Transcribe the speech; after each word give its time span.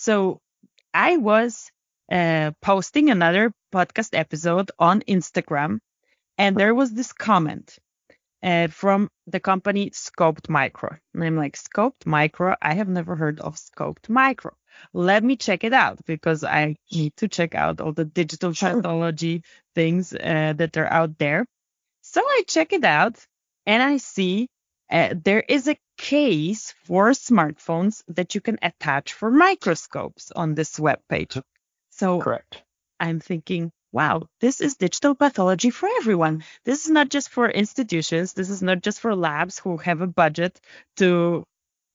So 0.00 0.40
I 0.94 1.18
was 1.18 1.70
uh, 2.10 2.52
posting 2.62 3.10
another 3.10 3.52
podcast 3.70 4.18
episode 4.18 4.70
on 4.78 5.02
Instagram, 5.02 5.80
and 6.38 6.56
there 6.56 6.74
was 6.74 6.90
this 6.94 7.12
comment 7.12 7.78
uh, 8.42 8.68
from 8.68 9.10
the 9.26 9.40
company 9.40 9.90
Scoped 9.90 10.48
Micro. 10.48 10.96
And 11.12 11.22
I'm 11.22 11.36
like, 11.36 11.54
Scoped 11.54 12.06
Micro? 12.06 12.56
I 12.62 12.72
have 12.72 12.88
never 12.88 13.14
heard 13.14 13.40
of 13.40 13.56
Scoped 13.56 14.08
Micro. 14.08 14.56
Let 14.94 15.22
me 15.22 15.36
check 15.36 15.64
it 15.64 15.74
out 15.74 15.98
because 16.06 16.44
I 16.44 16.76
need 16.90 17.14
to 17.18 17.28
check 17.28 17.54
out 17.54 17.82
all 17.82 17.92
the 17.92 18.06
digital 18.06 18.54
pathology 18.54 19.42
things 19.74 20.14
uh, 20.14 20.54
that 20.56 20.78
are 20.78 20.90
out 20.90 21.18
there. 21.18 21.44
So 22.00 22.22
I 22.22 22.44
check 22.46 22.72
it 22.72 22.84
out 22.84 23.22
and 23.66 23.82
I 23.82 23.98
see 23.98 24.48
uh, 24.90 25.14
there 25.24 25.44
is 25.48 25.68
a 25.68 25.78
case 25.96 26.74
for 26.84 27.10
smartphones 27.10 28.02
that 28.08 28.34
you 28.34 28.40
can 28.40 28.58
attach 28.62 29.12
for 29.12 29.30
microscopes 29.30 30.32
on 30.32 30.54
this 30.54 30.78
web 30.78 31.00
page. 31.08 31.38
So 31.90 32.20
Correct. 32.20 32.62
I'm 32.98 33.20
thinking, 33.20 33.72
wow, 33.92 34.22
this 34.40 34.60
is 34.60 34.76
digital 34.76 35.14
pathology 35.14 35.70
for 35.70 35.88
everyone. 35.98 36.44
This 36.64 36.84
is 36.84 36.90
not 36.90 37.08
just 37.08 37.30
for 37.30 37.48
institutions. 37.48 38.32
This 38.32 38.50
is 38.50 38.62
not 38.62 38.82
just 38.82 39.00
for 39.00 39.14
labs 39.14 39.58
who 39.58 39.76
have 39.78 40.00
a 40.00 40.06
budget 40.06 40.60
to 40.96 41.44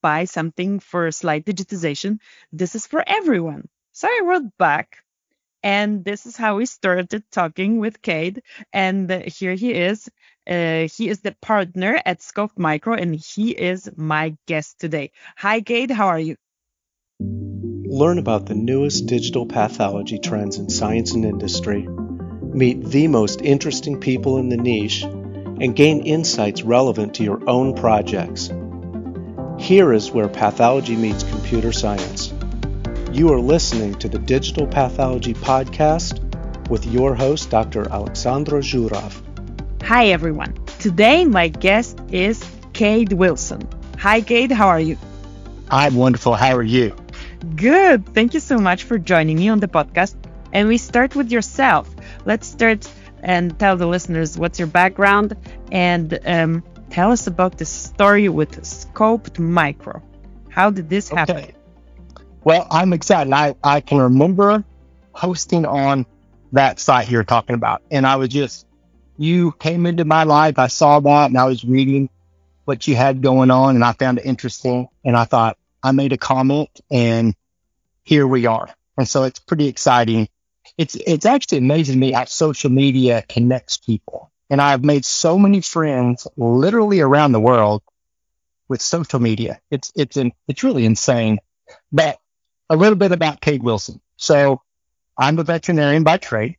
buy 0.02 0.26
something 0.26 0.80
for 0.80 1.12
slide 1.12 1.46
digitization. 1.46 2.20
This 2.52 2.76
is 2.76 2.88
for 2.88 3.04
everyone. 3.06 3.68
So 3.92 4.08
I 4.08 4.22
wrote 4.26 4.58
back, 4.58 5.04
and 5.66 6.06
this 6.06 6.28
is 6.28 6.38
how 6.38 6.58
we 6.58 6.68
started 6.68 7.24
talking 7.32 7.80
with 7.80 8.04
Cade. 8.04 8.44
And 8.72 9.10
here 9.12 9.56
he 9.56 9.74
is. 9.74 10.08
Uh, 10.48 10.88
he 10.96 11.10
is 11.10 11.22
the 11.22 11.36
partner 11.42 12.00
at 12.06 12.20
Scoped 12.20 12.60
Micro, 12.60 12.94
and 12.94 13.16
he 13.16 13.50
is 13.50 13.90
my 13.96 14.38
guest 14.46 14.80
today. 14.80 15.12
Hi, 15.38 15.62
Cade. 15.62 15.90
How 15.90 16.06
are 16.06 16.20
you? 16.20 16.36
Learn 17.20 18.20
about 18.20 18.46
the 18.46 18.54
newest 18.54 19.08
digital 19.08 19.48
pathology 19.48 20.20
trends 20.20 20.60
in 20.60 20.70
science 20.70 21.14
and 21.14 21.26
industry, 21.26 21.88
meet 21.88 22.86
the 22.86 23.08
most 23.08 23.42
interesting 23.42 24.00
people 24.00 24.38
in 24.38 24.50
the 24.50 24.58
niche, 24.58 25.02
and 25.02 25.76
gain 25.76 26.06
insights 26.06 26.62
relevant 26.62 27.16
to 27.16 27.24
your 27.24 27.50
own 27.50 27.74
projects. 27.74 28.52
Here 29.58 29.92
is 29.92 30.12
where 30.12 30.28
pathology 30.28 30.96
meets 30.96 31.24
computer 31.24 31.72
science. 31.72 32.35
You 33.16 33.32
are 33.32 33.40
listening 33.40 33.96
to 34.00 34.10
the 34.10 34.20
Digital 34.20 34.68
Pathology 34.68 35.34
Podcast 35.34 36.20
with 36.70 36.86
your 36.86 37.16
host, 37.16 37.50
Dr. 37.50 37.84
Aleksandra 37.86 38.60
Zuraw. 38.62 39.10
Hi, 39.84 40.08
everyone. 40.08 40.54
Today, 40.80 41.24
my 41.24 41.48
guest 41.48 41.98
is 42.12 42.44
Cade 42.74 43.14
Wilson. 43.14 43.70
Hi, 44.00 44.20
Cade. 44.20 44.52
How 44.52 44.68
are 44.68 44.82
you? 44.82 44.98
I'm 45.72 45.96
wonderful. 45.96 46.34
How 46.34 46.58
are 46.58 46.62
you? 46.62 46.94
Good. 47.56 48.06
Thank 48.14 48.34
you 48.34 48.42
so 48.42 48.58
much 48.58 48.84
for 48.84 48.98
joining 48.98 49.38
me 49.38 49.48
on 49.48 49.62
the 49.62 49.70
podcast. 49.70 50.16
And 50.52 50.68
we 50.68 50.78
start 50.78 51.16
with 51.16 51.32
yourself. 51.32 51.90
Let's 52.26 52.46
start 52.46 52.86
and 53.24 53.58
tell 53.58 53.78
the 53.78 53.88
listeners 53.88 54.38
what's 54.38 54.60
your 54.60 54.68
background 54.68 55.38
and 55.72 56.20
um, 56.26 56.64
tell 56.90 57.14
us 57.14 57.28
about 57.28 57.60
the 57.60 57.66
story 57.66 58.28
with 58.28 58.64
Scoped 58.64 59.40
Micro. 59.40 60.04
How 60.50 60.70
did 60.70 60.90
this 60.90 61.08
happen? 61.08 61.55
Well, 62.46 62.68
I'm 62.70 62.94
excited. 62.94 63.34
I, 63.34 63.56
I 63.64 63.82
can 63.82 63.98
remember 63.98 64.64
hosting 65.14 65.66
on 65.66 66.06
that 66.52 66.80
site 66.80 67.10
you're 67.10 67.24
talking 67.24 67.56
about. 67.56 67.82
And 67.90 68.06
I 68.06 68.18
was 68.18 68.30
just, 68.30 68.68
you 69.18 69.52
came 69.54 69.88
into 69.88 70.06
my 70.06 70.24
life. 70.26 70.60
I 70.60 70.68
saw 70.68 71.00
that 71.00 71.26
and 71.32 71.40
I 71.40 71.46
was 71.46 71.66
reading 71.66 72.08
what 72.66 72.88
you 72.88 72.96
had 72.96 73.24
going 73.24 73.50
on 73.50 73.74
and 73.74 73.84
I 73.84 73.94
found 73.94 74.20
it 74.20 74.26
interesting. 74.26 74.88
And 75.04 75.18
I 75.18 75.26
thought, 75.26 75.58
I 75.82 75.92
made 75.92 76.14
a 76.14 76.18
comment 76.18 76.70
and 76.92 77.34
here 78.04 78.28
we 78.28 78.46
are. 78.46 78.70
And 78.96 79.08
so 79.08 79.24
it's 79.24 79.40
pretty 79.40 79.68
exciting. 79.68 80.30
It's, 80.78 80.94
it's 80.94 81.26
actually 81.26 81.60
amazing 81.60 81.96
to 81.96 82.00
me 82.00 82.12
how 82.12 82.26
social 82.26 82.70
media 82.70 83.24
connects 83.28 83.78
people. 83.78 84.32
And 84.52 84.62
I've 84.62 84.84
made 84.84 85.04
so 85.04 85.40
many 85.40 85.62
friends 85.62 86.28
literally 86.38 87.00
around 87.00 87.32
the 87.32 87.40
world 87.40 87.82
with 88.68 88.84
social 88.84 89.20
media. 89.20 89.60
It's, 89.72 89.92
it's, 89.96 90.16
in, 90.16 90.32
it's 90.48 90.64
really 90.64 90.86
insane. 90.86 91.40
But 91.92 92.20
a 92.70 92.76
little 92.76 92.96
bit 92.96 93.12
about 93.12 93.42
Cade 93.42 93.64
Wilson. 93.64 94.02
So 94.18 94.62
I'm 95.18 95.40
a 95.40 95.44
veterinarian 95.44 96.04
by 96.04 96.18
trade. 96.18 96.58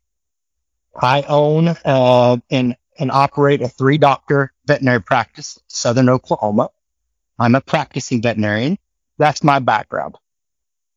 I 0.94 1.22
own, 1.22 1.68
uh, 1.84 2.38
and, 2.50 2.76
and 2.98 3.10
operate 3.10 3.60
a 3.60 3.68
three 3.68 3.98
doctor 3.98 4.52
veterinary 4.66 5.02
practice, 5.02 5.58
Southern 5.66 6.08
Oklahoma. 6.08 6.70
I'm 7.38 7.54
a 7.54 7.60
practicing 7.60 8.22
veterinarian 8.22 8.78
that's 9.18 9.42
my 9.42 9.58
background. 9.58 10.16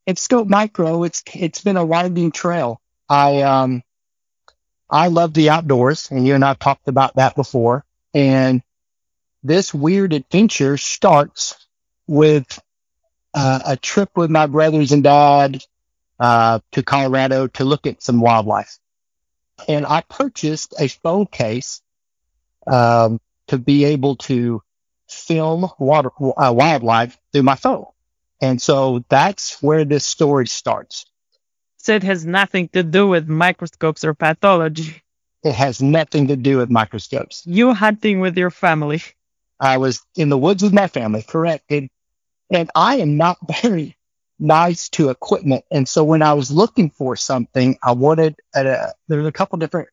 In 0.06 0.16
Scope 0.16 0.48
Micro, 0.48 1.04
it's 1.04 1.22
it's 1.34 1.62
been 1.62 1.76
a 1.76 1.84
winding 1.84 2.32
trail. 2.32 2.80
I 3.08 3.42
um 3.42 3.82
I 4.88 5.08
love 5.08 5.34
the 5.34 5.50
outdoors, 5.50 6.10
and 6.10 6.26
you 6.26 6.34
and 6.34 6.44
I've 6.44 6.58
talked 6.58 6.88
about 6.88 7.16
that 7.16 7.36
before. 7.36 7.84
And 8.12 8.62
this 9.42 9.72
weird 9.72 10.12
adventure 10.12 10.76
starts 10.76 11.66
with 12.06 12.60
uh, 13.34 13.60
a 13.66 13.76
trip 13.76 14.10
with 14.16 14.30
my 14.30 14.46
brothers 14.46 14.92
and 14.92 15.04
dad 15.04 15.62
uh, 16.18 16.60
to 16.72 16.82
Colorado 16.82 17.46
to 17.48 17.64
look 17.64 17.86
at 17.86 18.02
some 18.02 18.20
wildlife. 18.20 18.78
And 19.68 19.86
I 19.86 20.02
purchased 20.02 20.74
a 20.78 20.88
phone 20.88 21.26
case 21.26 21.82
um, 22.66 23.20
to 23.48 23.58
be 23.58 23.84
able 23.84 24.16
to 24.16 24.62
film 25.08 25.68
water, 25.78 26.10
uh, 26.20 26.52
wildlife 26.54 27.18
through 27.32 27.42
my 27.42 27.56
phone. 27.56 27.86
And 28.40 28.60
so 28.60 29.04
that's 29.08 29.62
where 29.62 29.84
this 29.84 30.06
story 30.06 30.46
starts. 30.46 31.06
So 31.76 31.94
it 31.94 32.02
has 32.02 32.24
nothing 32.24 32.68
to 32.68 32.82
do 32.82 33.08
with 33.08 33.28
microscopes 33.28 34.04
or 34.04 34.14
pathology. 34.14 35.02
It 35.42 35.54
has 35.54 35.80
nothing 35.80 36.28
to 36.28 36.36
do 36.36 36.58
with 36.58 36.70
microscopes. 36.70 37.42
You 37.46 37.72
hunting 37.72 38.20
with 38.20 38.36
your 38.36 38.50
family. 38.50 39.02
I 39.58 39.78
was 39.78 40.02
in 40.14 40.28
the 40.28 40.38
woods 40.38 40.62
with 40.62 40.72
my 40.72 40.88
family, 40.88 41.22
correct. 41.22 41.64
And, 41.70 41.88
and 42.50 42.70
I 42.74 42.96
am 42.96 43.16
not 43.16 43.38
very 43.62 43.96
nice 44.38 44.88
to 44.90 45.10
equipment. 45.10 45.64
And 45.70 45.88
so 45.88 46.02
when 46.02 46.22
I 46.22 46.32
was 46.32 46.50
looking 46.50 46.90
for 46.90 47.16
something, 47.16 47.78
I 47.82 47.92
wanted, 47.92 48.36
a, 48.54 48.92
there's 49.08 49.26
a 49.26 49.32
couple 49.32 49.58
different 49.58 49.88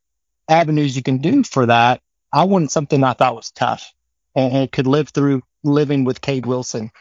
avenues 0.50 0.96
you 0.96 1.04
can 1.04 1.18
do 1.18 1.44
for 1.44 1.66
that. 1.66 2.02
I 2.32 2.46
wanted 2.46 2.72
something 2.72 3.04
I 3.04 3.14
thought 3.14 3.36
was 3.36 3.52
tough 3.52 3.94
and, 4.36 4.72
could 4.72 4.88
live 4.88 5.10
through 5.10 5.44
living 5.64 6.04
with 6.06 6.22
Cade 6.22 6.46
Wilson. 6.46 6.92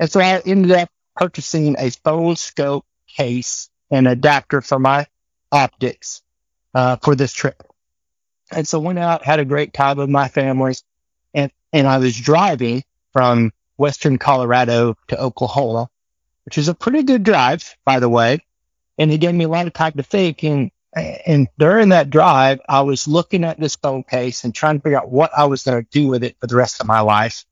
And 0.00 0.10
so 0.10 0.20
I 0.20 0.40
ended 0.44 0.72
up 0.72 0.88
purchasing 1.14 1.76
a 1.78 1.90
phone 1.90 2.36
scope 2.36 2.84
case 3.06 3.70
and 3.90 4.08
adapter 4.08 4.60
for 4.60 4.78
my 4.78 5.06
optics 5.52 6.22
uh, 6.74 6.96
for 6.96 7.14
this 7.14 7.32
trip. 7.32 7.62
And 8.50 8.66
so 8.66 8.78
went 8.78 8.98
out, 8.98 9.24
had 9.24 9.40
a 9.40 9.44
great 9.44 9.72
time 9.72 9.96
with 9.96 10.08
my 10.08 10.28
family, 10.28 10.74
and 11.34 11.50
and 11.72 11.86
I 11.86 11.98
was 11.98 12.16
driving 12.16 12.84
from 13.12 13.52
western 13.76 14.18
Colorado 14.18 14.96
to 15.08 15.20
Oklahoma, 15.20 15.88
which 16.44 16.58
is 16.58 16.68
a 16.68 16.74
pretty 16.74 17.02
good 17.02 17.22
drive, 17.22 17.76
by 17.84 18.00
the 18.00 18.08
way. 18.08 18.40
And 18.98 19.12
it 19.12 19.18
gave 19.18 19.34
me 19.34 19.44
a 19.44 19.48
lot 19.48 19.66
of 19.66 19.72
time 19.72 19.92
to 19.92 20.02
think. 20.02 20.42
And 20.42 20.70
and 20.94 21.48
during 21.58 21.90
that 21.90 22.08
drive, 22.08 22.60
I 22.68 22.80
was 22.80 23.06
looking 23.06 23.44
at 23.44 23.60
this 23.60 23.76
phone 23.76 24.02
case 24.02 24.44
and 24.44 24.54
trying 24.54 24.78
to 24.78 24.82
figure 24.82 24.98
out 24.98 25.10
what 25.10 25.30
I 25.36 25.44
was 25.44 25.62
going 25.62 25.84
to 25.84 25.90
do 25.90 26.08
with 26.08 26.24
it 26.24 26.36
for 26.40 26.46
the 26.46 26.56
rest 26.56 26.80
of 26.80 26.86
my 26.86 27.00
life, 27.00 27.44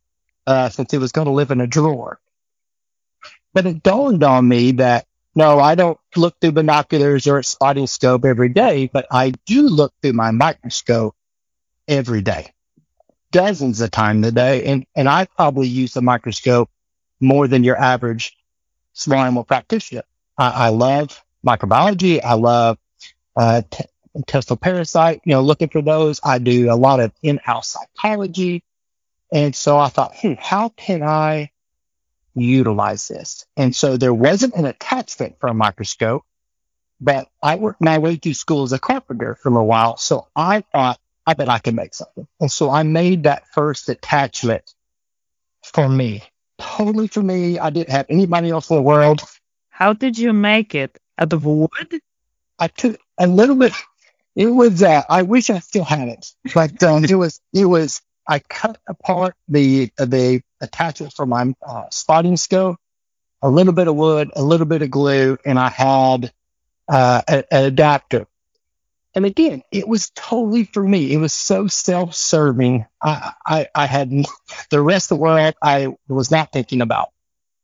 uh, 0.47 0.71
since 0.71 0.95
it 0.95 0.99
was 0.99 1.13
going 1.13 1.27
to 1.27 1.33
live 1.33 1.51
in 1.51 1.61
a 1.61 1.67
drawer. 1.67 2.19
But 3.53 3.67
it 3.67 3.83
dawned 3.83 4.25
on 4.25 4.49
me 4.49 4.73
that 4.73 5.07
no, 5.35 5.59
I 5.59 5.75
don't 5.75 5.99
look 6.17 6.41
through 6.41 6.53
binoculars 6.53 7.27
or 7.27 7.39
a 7.39 7.45
spotting 7.45 7.89
scope 7.89 8.25
every 8.25 8.51
day, 8.51 8.89
but 8.93 9.07
I 9.11 9.33
do 9.47 9.63
look 9.63 9.93
through 10.01 10.13
my 10.13 10.31
microscope 10.31 11.17
every 11.89 12.23
day, 12.23 12.54
dozens 13.35 13.81
of 13.81 13.91
times 13.91 14.27
a 14.27 14.33
day. 14.33 14.65
And, 14.65 14.87
and 14.95 15.09
I 15.09 15.27
probably 15.27 15.67
use 15.67 15.93
the 15.93 16.03
microscope 16.03 16.71
more 17.21 17.49
than 17.49 17.65
your 17.65 17.77
average 17.77 18.37
small 18.93 19.19
animal 19.19 19.45
practitioner. 19.45 20.05
I, 20.39 20.67
I 20.67 20.69
love 20.69 21.23
microbiology. 21.45 22.25
I 22.25 22.35
love, 22.35 22.79
uh, 23.37 23.63
t- 23.69 23.85
intestinal 24.15 24.57
parasite, 24.57 25.21
you 25.25 25.35
know, 25.35 25.43
looking 25.43 25.69
for 25.69 25.83
those. 25.83 26.21
I 26.23 26.39
do 26.39 26.73
a 26.73 26.79
lot 26.79 27.01
of 27.01 27.13
in-house 27.23 27.77
cytology. 27.77 28.63
And 29.33 29.55
so 29.55 29.77
I 29.77 29.89
thought, 29.89 30.15
hmm, 30.15 30.35
how 30.39 30.69
can 30.69 31.03
I 31.03 31.51
utilize 32.35 33.09
this. 33.09 33.47
And 33.57 33.75
so 33.75 33.97
there 33.97 34.15
wasn't 34.15 34.55
an 34.55 34.67
attachment 34.67 35.37
for 35.41 35.49
a 35.49 35.55
microscope, 35.55 36.25
but 37.01 37.29
I 37.43 37.57
worked 37.57 37.81
my 37.81 37.99
way 37.99 38.17
through 38.17 38.35
school 38.35 38.65
as 38.65 38.73
a 38.73 38.79
carpenter 38.79 39.37
for 39.37 39.57
a 39.57 39.65
while. 39.65 39.97
So 39.97 40.29
I 40.35 40.63
thought, 40.73 40.99
I 41.27 41.35
bet 41.35 41.49
I 41.49 41.59
can 41.59 41.75
make 41.75 41.95
something. 41.95 42.27
And 42.41 42.51
so 42.51 42.71
I 42.71 42.83
made 42.83 43.25
that 43.25 43.49
first 43.55 43.89
attachment 43.89 44.65
for 45.63 45.89
me, 45.89 46.23
totally 46.59 47.09
for 47.09 47.23
me. 47.23 47.59
I 47.59 47.71
didn't 47.71 47.91
have 47.91 48.07
anybody 48.09 48.51
else 48.51 48.71
in 48.71 48.77
the 48.77 48.83
world. 48.83 49.23
How 49.71 49.93
did 49.95 50.19
you 50.19 50.33
make 50.33 50.75
it? 50.75 50.99
Out 51.19 51.33
of 51.33 51.45
wood? 51.45 52.01
I 52.59 52.69
took 52.69 52.99
a 53.19 53.27
little 53.27 53.57
bit. 53.57 53.73
It 54.37 54.47
was, 54.47 54.83
uh, 54.83 55.03
I 55.09 55.23
wish 55.23 55.49
I 55.51 55.61
still 55.61 55.85
had 55.85 56.09
it, 56.09 56.33
but, 56.55 56.83
um, 56.83 57.05
it 57.05 57.15
was, 57.15 57.41
it 57.53 57.67
was, 57.67 58.03
I 58.27 58.41
cut 58.41 58.79
apart 58.89 59.35
the, 59.49 59.91
the 59.97 60.43
attachment 60.61 61.13
for 61.13 61.27
my 61.27 61.55
uh, 61.67 61.85
spotting 61.91 62.37
scope. 62.37 62.79
a 63.45 63.51
little 63.51 63.75
bit 63.75 63.89
of 63.89 63.95
wood, 63.95 64.31
a 64.35 64.43
little 64.43 64.65
bit 64.67 64.81
of 64.81 64.91
glue, 64.91 65.37
and 65.45 65.59
I 65.59 65.69
had 65.69 66.33
uh, 66.89 67.21
a, 67.29 67.55
an 67.55 67.65
adapter. 67.65 68.27
And 69.15 69.25
again, 69.25 69.63
it 69.71 69.87
was 69.87 70.11
totally 70.11 70.65
for 70.65 70.83
me. 70.83 71.13
It 71.13 71.19
was 71.19 71.33
so 71.33 71.69
self-serving. 71.69 72.85
I, 73.01 73.33
I, 73.47 73.69
I 73.75 73.87
had 73.87 74.11
the 74.71 74.81
rest 74.81 75.13
of 75.13 75.19
the 75.19 75.23
world 75.23 75.55
I 75.63 75.95
was 76.09 76.31
not 76.31 76.53
thinking 76.53 76.81
about. 76.81 77.11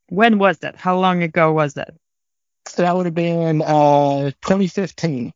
When 0.09 0.39
was 0.39 0.59
that? 0.59 0.77
How 0.77 0.99
long 0.99 1.23
ago 1.23 1.53
was 1.53 1.75
that? 1.75 1.95
So 2.67 2.83
that 2.83 2.97
would 2.97 3.07
have 3.07 3.15
been 3.15 3.63
uh, 3.63 4.31
2015. 4.43 5.33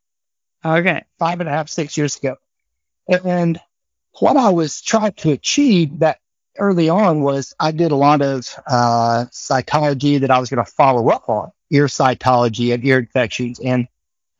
Okay. 0.65 1.05
Five 1.19 1.41
and 1.41 1.49
a 1.49 1.53
half, 1.53 1.69
six 1.69 1.97
years 1.97 2.17
ago. 2.17 2.37
And 3.09 3.61
what 4.21 4.37
I 4.37 4.51
was 4.51 4.81
trying 4.81 5.13
to 5.15 5.33
achieve 5.33 5.99
that 5.99 6.19
early 6.59 6.89
on 6.89 7.23
was 7.23 7.55
I 7.59 7.73
did 7.73 7.93
a 7.93 7.97
lot 7.97 8.23
of 8.23 8.49
uh, 8.67 9.27
cytology 9.33 10.21
that 10.21 10.31
I 10.31 10.39
was 10.39 10.51
going 10.51 10.65
to 10.65 10.71
follow 10.71 11.09
up 11.09 11.29
on, 11.29 11.51
ear 11.71 11.87
cytology 11.87 12.73
and 12.73 12.85
ear 12.85 12.99
infections. 13.01 13.59
And 13.61 13.89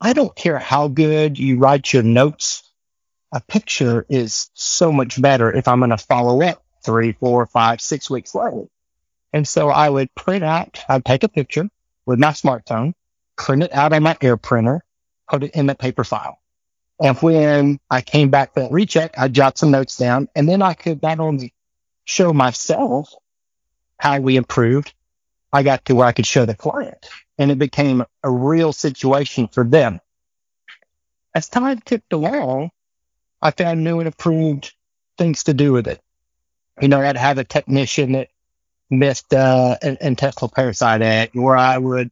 I 0.00 0.12
don't 0.12 0.35
care 0.35 0.58
how 0.58 0.88
good 0.88 1.38
you 1.38 1.58
write 1.58 1.93
your 1.93 2.02
notes, 2.02 2.70
a 3.32 3.41
picture 3.41 4.06
is 4.08 4.50
so 4.55 4.93
much 4.93 5.20
better 5.20 5.52
if 5.52 5.67
I'm 5.67 5.81
going 5.81 5.91
to 5.91 5.99
follow 5.99 6.43
up 6.43 6.62
three, 6.85 7.12
four, 7.12 7.46
five, 7.46 7.81
six 7.81 8.11
weeks 8.11 8.35
later. 8.35 8.64
And 9.32 9.46
so 9.49 9.69
I 9.69 9.88
would 9.88 10.14
print 10.14 10.44
out, 10.44 10.79
I'd 10.88 11.05
take 11.05 11.25
a 11.25 11.29
picture 11.29 11.69
with 12.06 12.19
my 12.19 12.31
smartphone, 12.31 12.94
print 13.37 13.64
it 13.64 13.73
out 13.73 13.93
on 13.93 14.02
my 14.02 14.17
air 14.20 14.37
printer, 14.37 14.85
put 15.29 15.43
it 15.43 15.55
in 15.55 15.67
the 15.67 15.75
paper 15.75 16.05
file. 16.05 16.38
And 17.02 17.19
when 17.19 17.81
I 17.90 18.02
came 18.02 18.31
back 18.31 18.55
for 18.55 18.61
that 18.61 18.70
recheck, 18.70 19.19
I 19.19 19.26
jot 19.29 19.58
some 19.58 19.73
notes 19.73 19.97
down 19.97 20.29
and 20.37 20.49
then 20.49 20.62
I 20.62 20.75
could 20.75 21.02
not 21.02 21.19
only 21.19 21.52
show 22.05 22.32
myself 22.32 23.12
how 23.99 24.20
we 24.20 24.37
improved, 24.37 24.93
I 25.52 25.64
got 25.64 25.85
to 25.87 25.94
where 25.97 26.06
I 26.06 26.12
could 26.12 26.26
show 26.26 26.44
the 26.44 26.55
client 26.55 27.08
and 27.38 27.50
it 27.50 27.58
became 27.58 28.04
a 28.22 28.31
real 28.31 28.72
situation 28.72 29.48
for 29.48 29.64
them. 29.64 30.00
As 31.34 31.48
time 31.48 31.81
ticked 31.81 32.12
along, 32.12 32.70
I 33.42 33.50
found 33.50 33.82
new 33.82 33.98
and 33.98 34.06
improved 34.06 34.72
things 35.19 35.44
to 35.44 35.54
do 35.54 35.72
with 35.72 35.86
it. 35.88 36.00
You 36.81 36.88
know, 36.88 37.00
I'd 37.00 37.16
have 37.16 37.38
a 37.38 37.44
technician 37.44 38.12
that 38.12 38.28
missed 38.90 39.32
uh, 39.32 39.76
an 39.82 39.98
intestinal 40.00 40.48
parasite 40.48 41.02
act 41.02 41.34
where 41.34 41.56
I 41.56 41.78
would 41.78 42.10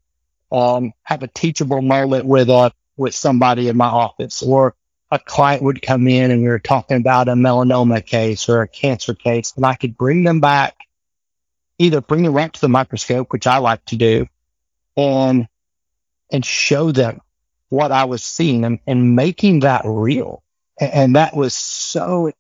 um, 0.51 0.93
have 1.03 1.23
a 1.23 1.29
teachable 1.29 1.83
moment 1.83 2.27
with 2.27 2.51
a 2.51 2.55
uh, 2.55 2.71
with 2.97 3.15
somebody 3.15 3.69
in 3.69 3.77
my 3.77 3.87
office 3.87 4.43
or 4.43 4.75
a 5.11 5.19
client 5.19 5.63
would 5.63 5.81
come 5.81 6.07
in 6.07 6.31
and 6.31 6.43
we 6.43 6.49
were 6.49 6.59
talking 6.59 6.99
about 6.99 7.29
a 7.29 7.33
melanoma 7.33 8.05
case 8.05 8.49
or 8.51 8.61
a 8.61 8.69
cancer 8.69 9.15
case 9.15 9.55
and 9.57 9.65
I 9.65 9.75
could 9.75 9.97
bring 9.97 10.25
them 10.25 10.41
back, 10.41 10.77
either 11.79 12.03
bring 12.03 12.23
them 12.23 12.35
right 12.35 12.53
to 12.53 12.61
the 12.61 12.69
microscope, 12.69 13.33
which 13.33 13.47
I 13.47 13.59
like 13.59 13.85
to 13.87 13.97
do, 13.97 14.27
and, 14.97 15.49
and 16.31 16.45
show 16.45 16.93
them 16.93 17.21
what 17.69 17.93
I 17.93 18.05
was 18.05 18.23
seeing 18.23 18.65
and, 18.65 18.79
and 18.87 19.17
making 19.17 19.61
that 19.61 19.83
real. 19.85 20.43
And, 20.79 20.93
and 20.93 21.17
that 21.17 21.35
was 21.35 21.55
so 21.55 22.33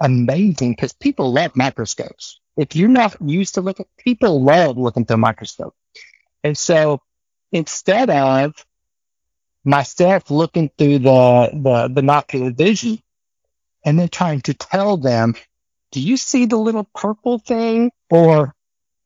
amazing 0.00 0.72
because 0.72 0.92
people 0.92 1.32
love 1.32 1.56
microscopes. 1.56 2.40
If 2.56 2.76
you're 2.76 2.88
not 2.88 3.16
used 3.20 3.54
to 3.54 3.60
looking, 3.60 3.86
people 3.98 4.42
love 4.42 4.76
looking 4.76 5.04
through 5.04 5.14
a 5.14 5.18
microscope. 5.18 5.74
And 6.42 6.56
so 6.56 7.00
instead 7.50 8.10
of 8.10 8.64
my 9.64 9.82
staff 9.82 10.30
looking 10.30 10.70
through 10.76 10.98
the, 10.98 11.50
the 11.52 11.88
binocular 11.92 12.50
vision 12.50 12.98
and 13.84 13.98
then 13.98 14.08
trying 14.08 14.42
to 14.42 14.54
tell 14.54 14.96
them, 14.96 15.34
do 15.90 16.00
you 16.00 16.16
see 16.16 16.44
the 16.44 16.56
little 16.56 16.88
purple 16.94 17.38
thing 17.38 17.90
or 18.10 18.54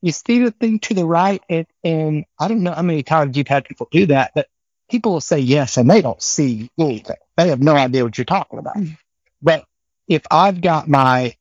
you 0.02 0.12
see 0.12 0.40
the 0.40 0.50
thing 0.50 0.78
to 0.80 0.94
the 0.94 1.04
right? 1.04 1.42
And, 1.48 1.66
and 1.82 2.24
I 2.38 2.48
don't 2.48 2.62
know 2.62 2.72
how 2.72 2.82
many 2.82 3.02
times 3.02 3.36
you've 3.36 3.48
had 3.48 3.64
people 3.64 3.88
do 3.90 4.06
that, 4.06 4.32
but 4.34 4.48
people 4.90 5.12
will 5.12 5.20
say 5.20 5.38
yes 5.38 5.76
and 5.76 5.90
they 5.90 6.02
don't 6.02 6.22
see 6.22 6.70
anything. 6.78 7.16
They 7.36 7.48
have 7.48 7.60
no 7.60 7.74
idea 7.74 8.04
what 8.04 8.16
you're 8.16 8.24
talking 8.24 8.58
about. 8.58 8.76
Mm. 8.76 8.96
But 9.42 9.64
if 10.06 10.22
I've 10.30 10.60
got 10.60 10.88
my, 10.88 11.36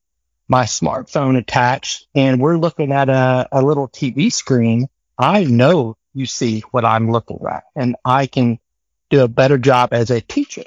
my 0.48 0.64
smartphone 0.64 1.38
attached 1.38 2.06
and 2.14 2.40
we're 2.40 2.58
looking 2.58 2.92
at 2.92 3.08
a, 3.08 3.48
a 3.52 3.62
little 3.62 3.88
TV 3.88 4.32
screen, 4.32 4.88
I 5.18 5.44
know 5.44 5.96
you 6.14 6.26
see 6.26 6.60
what 6.70 6.84
I'm 6.84 7.10
looking 7.10 7.40
at 7.48 7.64
and 7.76 7.96
I 8.04 8.26
can 8.26 8.58
do 9.10 9.22
a 9.22 9.28
better 9.28 9.58
job 9.58 9.90
as 9.92 10.10
a 10.10 10.20
teacher 10.20 10.64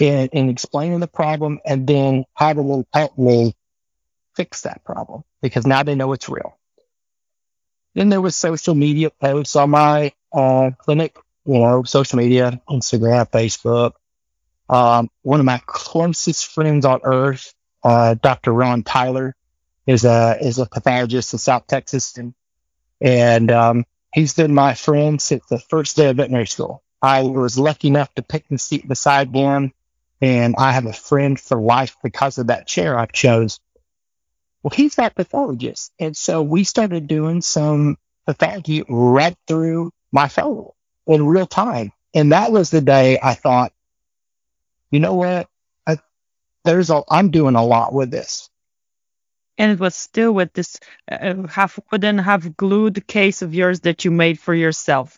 in, 0.00 0.28
in 0.28 0.48
explaining 0.48 1.00
the 1.00 1.06
problem 1.06 1.60
and 1.64 1.86
then 1.86 2.24
having 2.34 2.68
them 2.68 2.84
help 2.92 3.16
me 3.16 3.54
fix 4.36 4.62
that 4.62 4.84
problem 4.84 5.24
because 5.42 5.66
now 5.66 5.82
they 5.82 5.94
know 5.94 6.12
it's 6.12 6.28
real. 6.28 6.56
Then 7.94 8.10
there 8.10 8.20
was 8.20 8.36
social 8.36 8.74
media 8.74 9.10
posts 9.10 9.56
on 9.56 9.70
my 9.70 10.12
uh, 10.32 10.70
clinic, 10.78 11.16
you 11.46 11.58
know, 11.58 11.82
social 11.84 12.18
media, 12.18 12.60
Instagram, 12.68 13.30
Facebook. 13.30 13.92
Um, 14.68 15.08
one 15.22 15.40
of 15.40 15.46
my 15.46 15.60
closest 15.64 16.46
friends 16.46 16.84
on 16.84 17.00
earth, 17.04 17.54
uh, 17.82 18.14
Dr. 18.14 18.52
Ron 18.52 18.82
Tyler, 18.82 19.34
is 19.86 20.04
a 20.04 20.36
is 20.40 20.58
a 20.58 20.66
pathologist 20.66 21.32
in 21.32 21.38
South 21.38 21.66
Texas, 21.66 22.18
and 22.18 22.34
and 23.00 23.50
um, 23.50 23.84
he's 24.12 24.34
been 24.34 24.52
my 24.52 24.74
friend 24.74 25.22
since 25.22 25.46
the 25.46 25.58
first 25.58 25.96
day 25.96 26.10
of 26.10 26.16
veterinary 26.16 26.46
school. 26.46 26.82
I 27.00 27.22
was 27.22 27.58
lucky 27.58 27.88
enough 27.88 28.12
to 28.14 28.22
pick 28.22 28.48
the 28.48 28.58
seat 28.58 28.86
beside 28.88 29.34
him, 29.34 29.72
and 30.20 30.54
I 30.58 30.72
have 30.72 30.86
a 30.86 30.92
friend 30.92 31.38
for 31.38 31.60
life 31.60 31.96
because 32.02 32.38
of 32.38 32.48
that 32.48 32.66
chair 32.66 32.98
I 32.98 33.06
chose. 33.06 33.60
Well, 34.66 34.74
he's 34.74 34.96
that 34.96 35.14
pathologist, 35.14 35.92
and 36.00 36.16
so 36.16 36.42
we 36.42 36.64
started 36.64 37.06
doing 37.06 37.40
some 37.40 37.98
pathology 38.26 38.82
right 38.88 39.36
through 39.46 39.92
my 40.10 40.26
phone 40.26 40.70
in 41.06 41.24
real 41.24 41.46
time, 41.46 41.92
and 42.12 42.32
that 42.32 42.50
was 42.50 42.70
the 42.70 42.80
day 42.80 43.16
I 43.22 43.34
thought, 43.34 43.72
you 44.90 44.98
know 44.98 45.14
what, 45.14 45.48
I, 45.86 45.98
there's 46.64 46.90
a, 46.90 47.04
I'm 47.08 47.30
doing 47.30 47.54
a 47.54 47.64
lot 47.64 47.92
with 47.92 48.10
this. 48.10 48.50
And 49.56 49.70
it 49.70 49.78
was 49.78 49.94
still 49.94 50.32
with 50.32 50.52
this 50.52 50.80
uh, 51.08 51.46
half 51.46 51.78
wooden, 51.92 52.18
half 52.18 52.56
glued 52.56 53.06
case 53.06 53.42
of 53.42 53.54
yours 53.54 53.82
that 53.82 54.04
you 54.04 54.10
made 54.10 54.40
for 54.40 54.52
yourself. 54.52 55.16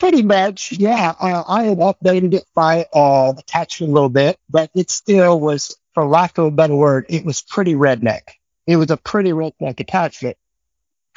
Pretty 0.00 0.22
much, 0.22 0.72
yeah. 0.72 1.14
Uh, 1.16 1.44
I 1.46 1.62
had 1.62 1.78
updated 1.78 2.34
it 2.34 2.44
by 2.56 2.86
uh, 2.92 3.34
attaching 3.38 3.88
a 3.88 3.92
little 3.92 4.08
bit, 4.08 4.36
but 4.48 4.68
it 4.74 4.90
still 4.90 5.38
was, 5.38 5.78
for 5.94 6.04
lack 6.04 6.38
of 6.38 6.46
a 6.46 6.50
better 6.50 6.74
word, 6.74 7.06
it 7.08 7.24
was 7.24 7.40
pretty 7.40 7.74
redneck. 7.74 8.22
It 8.66 8.76
was 8.76 8.90
a 8.90 8.96
pretty 8.96 9.30
redneck 9.30 9.80
attachment. 9.80 10.36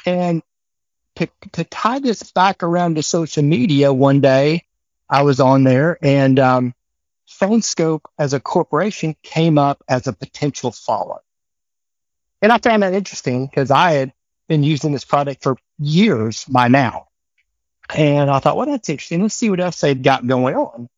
And 0.06 0.42
to, 1.16 1.28
to 1.52 1.64
tie 1.64 2.00
this 2.00 2.30
back 2.32 2.62
around 2.62 2.96
to 2.96 3.02
social 3.02 3.42
media 3.42 3.92
one 3.92 4.20
day, 4.20 4.64
I 5.08 5.22
was 5.22 5.40
on 5.40 5.64
there 5.64 5.98
and 6.02 6.38
um, 6.38 6.74
PhoneScope 7.28 8.02
as 8.18 8.32
a 8.32 8.40
corporation 8.40 9.16
came 9.22 9.58
up 9.58 9.82
as 9.88 10.06
a 10.06 10.12
potential 10.12 10.72
follow. 10.72 11.20
And 12.42 12.52
I 12.52 12.58
found 12.58 12.82
that 12.82 12.94
interesting 12.94 13.46
because 13.46 13.70
I 13.70 13.92
had 13.92 14.12
been 14.48 14.62
using 14.62 14.92
this 14.92 15.04
product 15.04 15.42
for 15.42 15.56
years 15.78 16.44
by 16.44 16.68
now. 16.68 17.06
And 17.94 18.30
I 18.30 18.38
thought, 18.38 18.56
well, 18.56 18.66
that's 18.66 18.88
interesting. 18.88 19.22
Let's 19.22 19.34
see 19.34 19.50
what 19.50 19.60
else 19.60 19.80
they've 19.80 20.00
got 20.00 20.26
going 20.26 20.54
on. 20.54 20.88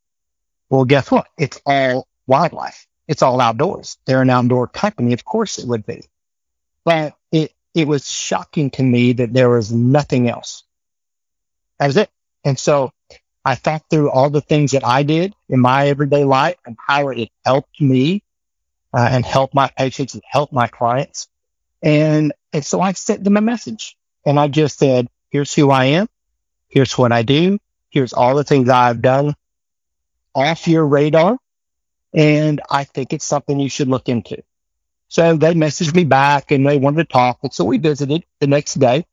Well, 0.71 0.85
guess 0.85 1.11
what? 1.11 1.29
It's 1.38 1.61
all 1.67 2.09
wildlife. 2.26 2.87
It's 3.07 3.23
all 3.23 3.41
outdoors. 3.41 3.99
They're 4.07 4.23
an 4.23 4.31
outdoor 4.31 4.67
company. 4.67 5.12
Of 5.12 5.25
course 5.25 5.59
it 5.59 5.69
would 5.69 5.87
be. 5.87 6.03
But 6.87 7.16
it, 7.33 7.52
it 7.75 7.88
was 7.88 8.09
shocking 8.09 8.71
to 8.71 8.83
me 8.85 9.12
that 9.14 9.35
there 9.35 9.50
was 9.50 9.73
nothing 9.73 10.31
else. 10.31 10.62
That 11.81 11.88
was 11.88 11.97
it. 11.97 12.09
And 12.45 12.57
so 12.57 12.93
I 13.45 13.57
thought 13.57 13.83
through 13.90 14.11
all 14.11 14.31
the 14.31 14.40
things 14.40 14.71
that 14.71 14.87
I 14.87 15.02
did 15.02 15.35
in 15.49 15.59
my 15.59 15.88
everyday 15.88 16.23
life 16.23 16.57
and 16.64 16.76
how 16.87 17.09
it 17.09 17.28
helped 17.45 17.81
me 17.81 18.23
uh, 18.95 19.09
and 19.11 19.26
helped 19.26 19.52
my 19.52 19.69
patients 19.76 20.14
and 20.14 20.23
helped 20.31 20.52
my 20.52 20.69
clients. 20.69 21.26
And, 21.83 22.33
and 22.52 22.64
so 22.64 22.81
I 22.81 22.93
sent 22.93 23.25
them 23.25 23.37
a 23.37 23.40
message 23.40 23.97
and 24.25 24.38
I 24.38 24.47
just 24.47 24.78
said, 24.78 25.09
here's 25.31 25.52
who 25.52 25.73
I 25.73 25.87
am. 25.87 26.07
Here's 26.69 26.97
what 26.97 27.11
I 27.11 27.23
do. 27.23 27.59
Here's 27.90 28.12
all 28.12 28.37
the 28.37 28.45
things 28.45 28.69
I've 28.69 29.02
done 29.02 29.35
off 30.37 30.69
your 30.69 30.87
radar. 30.87 31.37
And 32.14 32.61
I 32.71 32.85
think 32.85 33.12
it's 33.12 33.26
something 33.26 33.59
you 33.59 33.69
should 33.69 33.88
look 33.88 34.09
into. 34.09 34.43
So 35.09 35.37
they 35.37 35.55
messaged 35.55 35.95
me 35.95 36.05
back 36.05 36.51
and 36.51 36.67
they 36.67 36.79
wanted 36.79 37.09
to 37.09 37.13
talk. 37.13 37.39
And 37.43 37.53
so 37.53 37.65
we 37.65 37.79
visited 37.79 38.25
the 38.41 38.47
next 38.47 38.75
day 38.75 39.07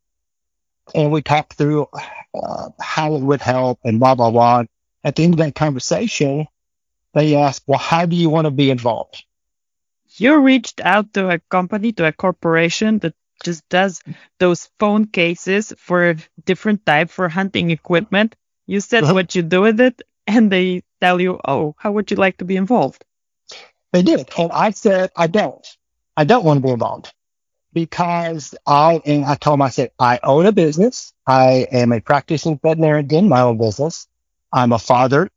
and 0.93 1.11
we 1.11 1.21
talked 1.21 1.53
through 1.53 1.87
uh, 2.33 2.69
how 2.79 3.15
it 3.15 3.21
would 3.21 3.41
help 3.41 3.79
and 3.83 3.99
blah, 3.99 4.15
blah, 4.15 4.31
blah. 4.31 4.63
At 5.03 5.15
the 5.15 5.23
end 5.23 5.33
of 5.33 5.39
that 5.39 5.55
conversation, 5.55 6.47
they 7.13 7.35
asked, 7.35 7.63
well, 7.67 7.79
how 7.79 8.05
do 8.05 8.15
you 8.15 8.29
want 8.29 8.45
to 8.45 8.51
be 8.51 8.71
involved? 8.71 9.23
You 10.15 10.39
reached 10.41 10.81
out 10.81 11.13
to 11.13 11.29
a 11.29 11.39
company, 11.39 11.91
to 11.93 12.05
a 12.07 12.11
corporation 12.11 12.99
that 12.99 13.13
just 13.43 13.67
does 13.69 14.01
those 14.39 14.69
phone 14.79 15.05
cases 15.05 15.73
for 15.77 16.15
different 16.45 16.85
type 16.85 17.09
for 17.09 17.29
hunting 17.29 17.71
equipment. 17.71 18.35
You 18.65 18.79
said 18.79 19.03
uh-huh. 19.03 19.13
what 19.13 19.35
you 19.35 19.41
do 19.41 19.61
with 19.61 19.79
it, 19.81 20.01
and 20.27 20.51
they 20.51 20.83
tell 21.01 21.19
you, 21.19 21.39
oh, 21.45 21.75
how 21.77 21.91
would 21.91 22.11
you 22.11 22.17
like 22.17 22.37
to 22.37 22.45
be 22.45 22.55
involved? 22.55 23.03
They 23.91 24.01
did. 24.01 24.29
And 24.37 24.51
I 24.51 24.71
said, 24.71 25.11
I 25.15 25.27
don't. 25.27 25.65
I 26.17 26.23
don't 26.25 26.45
want 26.45 26.59
to 26.59 26.67
be 26.67 26.71
involved. 26.71 27.13
because 27.73 28.55
I 28.65 29.01
and 29.05 29.25
I 29.25 29.35
told 29.35 29.55
him 29.55 29.61
I 29.63 29.69
said 29.69 29.91
I 29.99 30.19
own 30.23 30.45
a 30.45 30.51
business. 30.51 31.13
I 31.27 31.67
am 31.71 31.91
a 31.91 32.01
practicing 32.01 32.59
veterinarian 32.63 33.13
in 33.13 33.29
my 33.29 33.41
own 33.41 33.57
business. 33.57 34.07
I'm 34.51 34.71
a 34.73 34.79
father, 34.79 35.29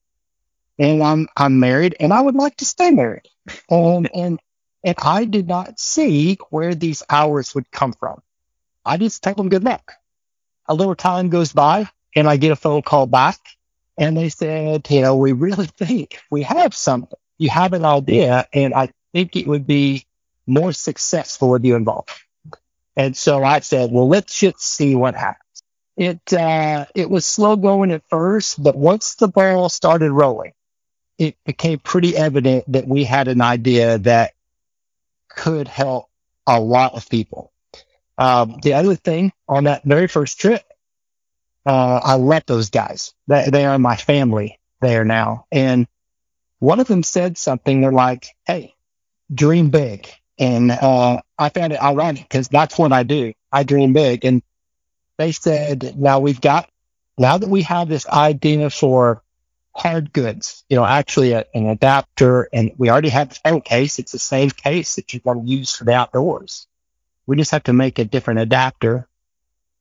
and 0.78 1.02
I'm 1.02 1.28
I'm 1.36 1.60
married, 1.60 1.96
and 2.00 2.12
I 2.12 2.20
would 2.20 2.34
like 2.36 2.56
to 2.58 2.64
stay 2.64 2.90
married. 2.90 3.28
And 3.70 4.10
and 4.14 4.40
and 4.84 4.96
I 5.02 5.24
did 5.24 5.48
not 5.48 5.80
see 5.80 6.38
where 6.50 6.74
these 6.74 7.02
hours 7.10 7.54
would 7.54 7.70
come 7.70 7.92
from. 7.94 8.20
I 8.84 8.96
just 8.98 9.22
tell 9.22 9.34
them 9.34 9.48
good 9.50 9.64
luck. 9.64 9.92
A 10.68 10.74
little 10.74 10.94
time 10.96 11.30
goes 11.30 11.52
by, 11.52 11.88
and 12.16 12.28
I 12.28 12.36
get 12.36 12.52
a 12.52 12.56
phone 12.56 12.82
call 12.82 13.06
back, 13.06 13.38
and 13.98 14.16
they 14.16 14.28
said, 14.30 14.88
you 14.90 15.02
know, 15.02 15.16
we 15.16 15.32
really 15.32 15.66
think 15.78 16.18
we 16.30 16.42
have 16.42 16.74
something. 16.74 17.18
You 17.38 17.50
have 17.50 17.72
an 17.72 17.84
idea, 17.84 18.46
and 18.52 18.74
I 18.74 18.90
think 19.12 19.36
it 19.36 19.46
would 19.46 19.66
be 19.66 20.06
more 20.46 20.72
successful 20.72 21.50
with 21.50 21.64
you 21.64 21.76
involved. 21.76 22.10
And 22.96 23.16
so 23.16 23.44
I 23.44 23.60
said, 23.60 23.90
well, 23.92 24.08
let's 24.08 24.38
just 24.38 24.60
see 24.60 24.94
what 24.94 25.14
happens. 25.14 25.42
It, 25.96 26.32
uh, 26.32 26.86
it 26.94 27.08
was 27.08 27.26
slow 27.26 27.56
going 27.56 27.90
at 27.90 28.02
first, 28.08 28.62
but 28.62 28.76
once 28.76 29.14
the 29.14 29.28
ball 29.28 29.68
started 29.68 30.12
rolling, 30.12 30.52
it 31.18 31.36
became 31.44 31.78
pretty 31.78 32.16
evident 32.16 32.64
that 32.72 32.86
we 32.86 33.04
had 33.04 33.28
an 33.28 33.40
idea 33.40 33.98
that 33.98 34.32
could 35.28 35.68
help 35.68 36.06
a 36.46 36.60
lot 36.60 36.94
of 36.94 37.08
people. 37.08 37.52
Um, 38.18 38.58
the 38.62 38.74
other 38.74 38.94
thing 38.94 39.32
on 39.48 39.64
that 39.64 39.84
very 39.84 40.06
first 40.06 40.40
trip, 40.40 40.62
uh, 41.66 42.00
I 42.02 42.16
let 42.16 42.46
those 42.46 42.70
guys, 42.70 43.14
they, 43.26 43.48
they 43.50 43.64
are 43.66 43.78
my 43.78 43.96
family 43.96 44.58
there 44.80 45.04
now. 45.04 45.46
And 45.50 45.86
one 46.58 46.80
of 46.80 46.86
them 46.86 47.02
said 47.02 47.36
something. 47.36 47.80
They're 47.80 47.92
like, 47.92 48.28
Hey, 48.46 48.74
dream 49.32 49.70
big. 49.70 50.08
And, 50.38 50.70
uh, 50.70 51.20
I 51.38 51.48
found 51.48 51.72
it 51.72 51.82
ironic 51.82 52.22
because 52.22 52.48
that's 52.48 52.78
what 52.78 52.92
I 52.92 53.02
do. 53.02 53.32
I 53.50 53.62
dream 53.62 53.92
big. 53.92 54.24
And 54.24 54.42
they 55.16 55.32
said, 55.32 55.98
now 55.98 56.20
we've 56.20 56.40
got, 56.40 56.68
now 57.18 57.38
that 57.38 57.48
we 57.48 57.62
have 57.62 57.88
this 57.88 58.06
idea 58.06 58.68
for 58.70 59.22
hard 59.74 60.12
goods, 60.12 60.64
you 60.68 60.76
know, 60.76 60.84
actually 60.84 61.32
a, 61.32 61.44
an 61.54 61.66
adapter 61.66 62.48
and 62.52 62.72
we 62.76 62.90
already 62.90 63.08
have 63.10 63.30
the 63.30 63.34
phone 63.34 63.60
case. 63.60 63.98
It's 63.98 64.12
the 64.12 64.18
same 64.18 64.50
case 64.50 64.96
that 64.96 65.12
you 65.12 65.20
want 65.24 65.44
to 65.44 65.50
use 65.50 65.74
for 65.74 65.84
the 65.84 65.92
outdoors. 65.92 66.66
We 67.26 67.36
just 67.36 67.50
have 67.50 67.64
to 67.64 67.72
make 67.72 67.98
a 67.98 68.04
different 68.04 68.40
adapter. 68.40 69.08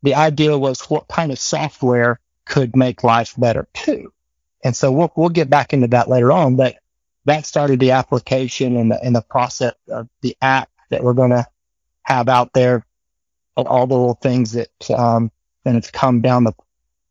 The 0.04 0.16
idea 0.16 0.58
was 0.58 0.82
what 0.90 1.08
kind 1.08 1.32
of 1.32 1.40
software 1.40 2.20
could 2.46 2.76
make 2.76 3.04
life 3.04 3.34
better 3.38 3.68
too. 3.74 4.12
And 4.64 4.76
so 4.76 4.92
we'll, 4.92 5.12
we'll 5.16 5.30
get 5.30 5.50
back 5.50 5.74
into 5.74 5.88
that 5.90 6.10
later 6.10 6.32
on, 6.32 6.56
but 6.56 6.78
that 7.26 7.46
started 7.46 7.80
the 7.80 7.92
application 7.92 8.78
and 8.78 8.92
the, 8.92 9.04
and 9.04 9.16
the 9.16 9.22
process 9.22 9.74
of 9.90 10.08
the 10.22 10.38
app 10.42 10.70
that 10.90 11.04
we're 11.04 11.14
going 11.14 11.32
to 11.32 11.46
have 12.04 12.30
out 12.30 12.54
there 12.54 12.86
and 13.58 13.68
all 13.68 13.88
the 13.88 13.96
little 13.96 14.16
things 14.16 14.54
that, 14.54 14.92
um, 14.92 15.32
and 15.66 15.76
it's 15.76 15.92
come 15.92 16.22
down 16.22 16.44
the, 16.44 16.54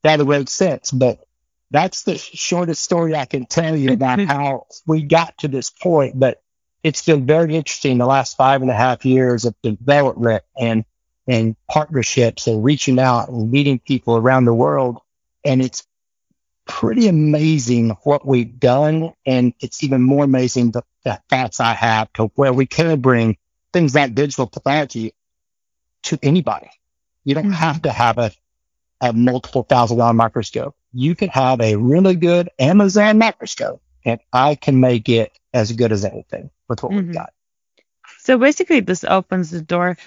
down 0.03 0.19
the 0.19 0.25
road 0.25 0.49
since, 0.49 0.91
but 0.91 1.25
that's 1.71 2.05
the 2.05 2.17
shortest 2.17 2.83
story 2.83 3.17
I 3.17 3.25
can 3.25 3.47
tell 3.47 3.75
you 3.77 3.93
about 3.93 4.21
how 4.29 4.67
we 4.87 5.03
got 5.03 5.37
to 5.39 5.49
this 5.49 5.71
point, 5.71 6.19
but 6.19 6.41
it's 6.85 7.05
been 7.05 7.27
very 7.27 7.57
interesting 7.57 7.99
the 7.99 8.07
last 8.07 8.37
five 8.37 8.63
and 8.63 8.71
a 8.71 8.75
half 8.75 9.05
years 9.05 9.45
of 9.45 9.55
development 9.63 10.45
and, 10.57 10.85
and 11.27 11.57
partnerships 11.69 12.47
and 12.47 12.63
reaching 12.63 12.99
out 12.99 13.31
and 13.31 13.51
meeting 13.51 13.79
people 13.79 14.17
around 14.17 14.45
the 14.45 14.55
world. 14.55 15.01
And 15.45 15.63
it's 15.63 15.87
pretty 16.67 17.09
amazing 17.09 17.91
what 18.05 18.27
we've 18.27 18.59
done. 18.59 19.13
And 19.27 19.55
it's 19.61 19.83
even 19.83 20.03
more 20.03 20.25
amazing 20.25 20.71
the, 20.73 20.83
the 21.05 21.21
thoughts 21.29 21.61
I 21.61 21.75
have 21.75 22.13
to 22.15 22.27
where 22.35 22.53
we 22.53 22.67
can 22.67 23.01
bring 23.01 23.37
things 23.73 23.95
like 23.95 24.15
digital 24.15 24.47
pathology 24.47 25.15
to 26.05 26.19
anybody. 26.23 26.71
You 27.25 27.35
don't 27.35 27.53
have 27.53 27.83
to 27.83 27.91
have 27.91 28.19
a, 28.19 28.31
a 29.01 29.13
multiple 29.13 29.63
thousand 29.63 29.99
dollar 29.99 30.13
microscope. 30.13 30.75
You 30.93 31.15
can 31.15 31.29
have 31.31 31.61
a 31.61 31.77
really 31.77 32.15
good 32.15 32.51
Amazon 32.59 33.19
microscope 33.19 33.83
and 34.05 34.21
I 34.33 34.55
can 34.55 34.81
make 34.81 35.09
it 35.09 35.33
as 35.53 35.73
good 35.73 35.93
as 35.93 36.05
anything 36.05 36.51
with 36.69 36.83
what 36.83 36.93
Mhm. 36.93 36.97
we've 36.97 37.13
got. 37.15 37.33
So 38.25 38.39
basically, 38.39 38.81
this 38.81 39.05
opens 39.05 39.51
the 39.51 39.61
door. 39.61 39.99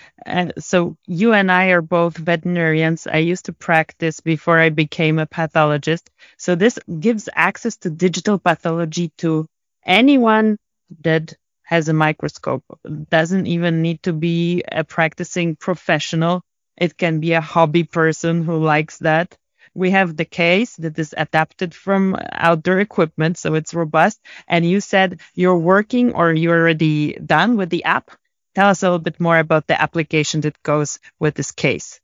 So 0.58 0.98
you 1.06 1.34
and 1.34 1.52
I 1.52 1.68
are 1.68 1.84
both 1.84 2.18
veterinarians. 2.18 3.06
I 3.06 3.18
used 3.18 3.46
to 3.46 3.54
practice 3.54 4.20
before 4.22 4.60
I 4.60 4.70
became 4.70 5.20
a 5.20 5.28
pathologist. 5.28 6.10
So 6.38 6.56
this 6.56 6.80
gives 7.00 7.30
access 7.34 7.78
to 7.78 7.92
digital 7.92 8.40
pathology 8.40 9.12
to 9.20 9.46
anyone 9.86 10.58
that 11.04 11.36
has 11.62 11.90
a 11.90 11.94
microscope. 11.94 12.64
Doesn't 13.10 13.46
even 13.46 13.84
need 13.84 14.02
to 14.04 14.14
be 14.14 14.64
a 14.72 14.84
practicing 14.84 15.56
professional. 15.56 16.42
It 16.76 16.98
can 16.98 17.20
be 17.20 17.34
a 17.34 17.42
hobby 17.42 17.84
person 17.84 18.44
who 18.44 18.58
likes 18.58 18.98
that. 19.00 19.38
We 19.78 19.92
have 19.92 20.18
the 20.18 20.26
case 20.26 20.76
that 20.78 20.98
is 20.98 21.14
adapted 21.16 21.76
from 21.76 22.18
outdoor 22.32 22.80
equipment, 22.80 23.38
so 23.38 23.54
it's 23.54 23.76
robust. 23.76 24.20
And 24.48 24.66
you 24.66 24.82
said 24.82 25.20
you're 25.36 25.58
working 25.58 26.14
or 26.14 26.34
you're 26.34 26.60
already 26.60 27.14
done 27.14 27.58
with 27.58 27.70
the 27.70 27.84
app. 27.84 28.10
Tell 28.56 28.70
us 28.70 28.82
a 28.82 28.88
little 28.88 28.98
bit 28.98 29.20
more 29.20 29.38
about 29.38 29.68
the 29.68 29.80
application 29.80 30.42
that 30.42 30.64
goes 30.64 30.98
with 31.20 31.36
this 31.36 31.52
case. 31.52 32.02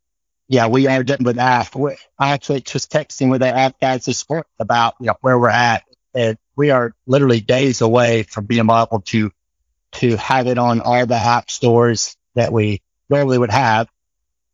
Yeah, 0.47 0.67
we 0.67 0.85
are 0.85 1.03
done 1.03 1.23
with 1.23 1.37
that. 1.37 1.73
We, 1.75 1.95
I 2.19 2.33
actually 2.33 2.61
just 2.61 2.91
texting 2.91 3.31
with 3.31 3.41
the 3.41 3.47
app 3.47 3.79
guys 3.79 4.05
this 4.05 4.29
morning 4.29 4.45
about 4.59 4.93
you 4.99 5.07
know 5.07 5.15
where 5.21 5.39
we're 5.39 5.49
at, 5.49 5.83
and 6.13 6.37
we 6.55 6.69
are 6.69 6.93
literally 7.07 7.41
days 7.41 7.81
away 7.81 8.21
from 8.21 8.45
being 8.45 8.69
able 8.69 9.01
to 9.05 9.31
to 9.93 10.15
have 10.17 10.45
it 10.45 10.59
on 10.59 10.79
all 10.81 11.07
the 11.07 11.15
app 11.15 11.49
stores 11.49 12.15
that 12.35 12.53
we 12.53 12.83
normally 13.09 13.39
would 13.39 13.49
have. 13.49 13.87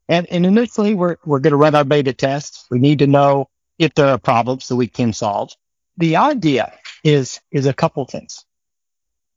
And, 0.09 0.25
and 0.31 0.45
initially, 0.45 0.95
we're 0.95 1.17
we're 1.23 1.39
going 1.39 1.51
to 1.51 1.57
run 1.57 1.75
our 1.75 1.85
beta 1.85 2.13
tests. 2.13 2.65
We 2.71 2.79
need 2.79 2.99
to 2.99 3.07
know 3.07 3.47
if 3.77 3.93
there 3.93 4.07
are 4.07 4.17
problems 4.17 4.67
that 4.67 4.75
we 4.75 4.87
can 4.87 5.13
solve. 5.13 5.51
The 5.97 6.17
idea 6.17 6.73
is 7.03 7.39
is 7.51 7.67
a 7.67 7.73
couple 7.73 8.03
things. 8.05 8.43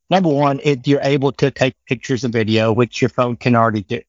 Number 0.09 0.31
one, 0.31 0.61
if 0.65 0.87
you're 0.87 1.01
able 1.03 1.33
to 1.33 1.51
take 1.51 1.75
pictures 1.87 2.25
and 2.25 2.33
video, 2.33 2.73
which 2.73 3.03
your 3.03 3.11
phone 3.11 3.37
can 3.37 3.55
already 3.55 3.83
do. 3.83 4.01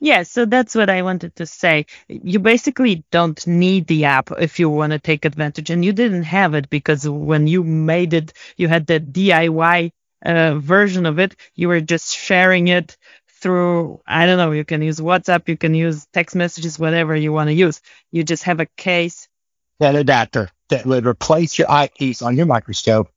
Yeah, 0.00 0.24
so 0.24 0.44
that's 0.44 0.74
what 0.74 0.90
I 0.90 1.02
wanted 1.02 1.36
to 1.36 1.46
say. 1.46 1.86
You 2.08 2.38
basically 2.38 3.04
don't 3.12 3.46
need 3.46 3.86
the 3.86 4.06
app 4.06 4.30
if 4.38 4.58
you 4.58 4.68
want 4.70 4.92
to 4.92 4.98
take 4.98 5.24
advantage, 5.24 5.70
and 5.70 5.84
you 5.84 5.92
didn't 5.92 6.24
have 6.24 6.54
it 6.54 6.70
because 6.70 7.08
when 7.08 7.46
you 7.46 7.62
made 7.62 8.14
it, 8.14 8.32
you 8.56 8.68
had 8.68 8.86
the 8.86 9.00
DIY 9.00 9.92
uh, 10.24 10.54
version 10.54 11.06
of 11.06 11.18
it. 11.18 11.36
You 11.54 11.68
were 11.68 11.80
just 11.80 12.14
sharing 12.14 12.68
it 12.68 12.96
through, 13.40 14.00
I 14.06 14.26
don't 14.26 14.38
know, 14.38 14.52
you 14.52 14.64
can 14.64 14.82
use 14.82 15.00
WhatsApp, 15.00 15.48
you 15.48 15.56
can 15.56 15.74
use 15.74 16.06
text 16.12 16.34
messages, 16.36 16.78
whatever 16.78 17.14
you 17.14 17.32
want 17.32 17.48
to 17.48 17.54
use. 17.54 17.80
You 18.10 18.24
just 18.24 18.44
have 18.44 18.60
a 18.60 18.66
case. 18.76 19.28
An 19.80 19.96
adapter 19.96 20.50
that 20.70 20.86
would 20.86 21.06
replace 21.06 21.58
your 21.58 21.70
eyepiece 21.70 22.22
on 22.22 22.36
your 22.36 22.46
microscope 22.46 23.10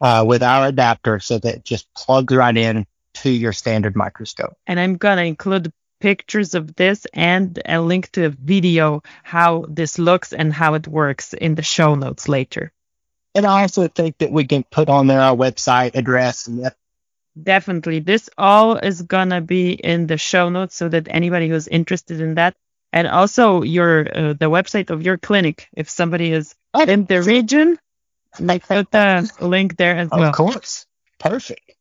uh, 0.00 0.24
with 0.26 0.42
our 0.42 0.66
adapter 0.66 1.20
so 1.20 1.38
that 1.38 1.56
it 1.56 1.64
just 1.64 1.92
plugs 1.94 2.34
right 2.34 2.56
in 2.56 2.86
to 3.14 3.30
your 3.30 3.52
standard 3.52 3.94
microscope. 3.94 4.54
And 4.66 4.80
I'm 4.80 4.96
going 4.96 5.18
to 5.18 5.24
include 5.24 5.72
pictures 6.00 6.54
of 6.54 6.74
this 6.74 7.06
and 7.14 7.60
a 7.64 7.80
link 7.80 8.10
to 8.10 8.24
a 8.24 8.30
video 8.30 9.02
how 9.22 9.64
this 9.68 9.98
looks 9.98 10.32
and 10.32 10.52
how 10.52 10.74
it 10.74 10.88
works 10.88 11.32
in 11.32 11.54
the 11.54 11.62
show 11.62 11.94
notes 11.94 12.28
later. 12.28 12.72
And 13.34 13.46
I 13.46 13.62
also 13.62 13.86
think 13.86 14.18
that 14.18 14.32
we 14.32 14.44
can 14.44 14.64
put 14.64 14.88
on 14.88 15.06
there 15.06 15.20
our 15.20 15.36
website 15.36 15.94
address 15.94 16.48
and 16.48 16.72
Definitely. 17.40 18.00
This 18.00 18.28
all 18.36 18.76
is 18.76 19.02
gonna 19.02 19.40
be 19.40 19.72
in 19.72 20.06
the 20.06 20.18
show 20.18 20.48
notes 20.48 20.76
so 20.76 20.88
that 20.88 21.08
anybody 21.10 21.48
who's 21.48 21.68
interested 21.68 22.20
in 22.20 22.34
that 22.34 22.54
and 22.92 23.08
also 23.08 23.62
your 23.62 24.00
uh, 24.00 24.32
the 24.34 24.50
website 24.50 24.90
of 24.90 25.02
your 25.02 25.16
clinic 25.16 25.68
if 25.72 25.88
somebody 25.88 26.32
is 26.32 26.54
in 26.86 27.06
the 27.06 27.22
region 27.22 27.78
like 28.38 28.66
put 28.66 28.90
the 28.90 29.30
link 29.40 29.76
there 29.76 29.96
as 29.96 30.08
Of 30.10 30.18
well. 30.18 30.28
Of 30.30 30.34
course. 30.34 30.86
Perfect. 31.18 31.72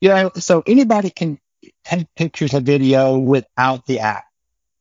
You 0.00 0.10
know, 0.10 0.30
so 0.36 0.62
anybody 0.66 1.10
can 1.10 1.38
take 1.84 2.06
pictures 2.14 2.54
and 2.54 2.66
video 2.66 3.18
without 3.18 3.86
the 3.86 4.00
app. 4.00 4.24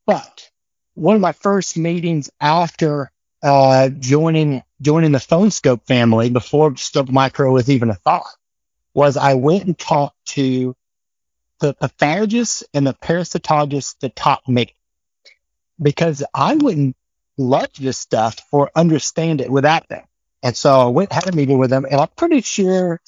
But 0.05 0.49
one 0.95 1.15
of 1.15 1.21
my 1.21 1.31
first 1.31 1.77
meetings 1.77 2.29
after 2.39 3.11
uh, 3.43 3.89
joining 3.89 4.63
joining 4.81 5.11
the 5.11 5.19
phone 5.19 5.51
scope 5.51 5.85
family 5.87 6.29
before 6.29 6.75
Scope 6.75 7.09
Micro 7.09 7.51
was 7.51 7.69
even 7.69 7.89
a 7.89 7.95
thought 7.95 8.35
was 8.93 9.17
I 9.17 9.35
went 9.35 9.65
and 9.65 9.77
talked 9.77 10.17
to 10.27 10.75
the 11.59 11.73
pathologist 11.73 12.63
and 12.73 12.85
the 12.85 12.93
parasitologists 12.93 13.95
that 13.99 14.15
taught 14.15 14.47
me 14.47 14.75
because 15.81 16.23
I 16.33 16.55
wouldn't 16.55 16.95
love 17.37 17.69
this 17.79 17.97
stuff 17.97 18.39
or 18.51 18.71
understand 18.75 19.41
it 19.41 19.49
without 19.49 19.87
them. 19.87 20.03
And 20.43 20.57
so 20.57 20.79
I 20.81 20.87
went 20.87 21.11
had 21.11 21.27
a 21.27 21.35
meeting 21.35 21.59
with 21.59 21.69
them, 21.69 21.85
and 21.85 22.01
I'm 22.01 22.07
pretty 22.15 22.41
sure 22.41 22.99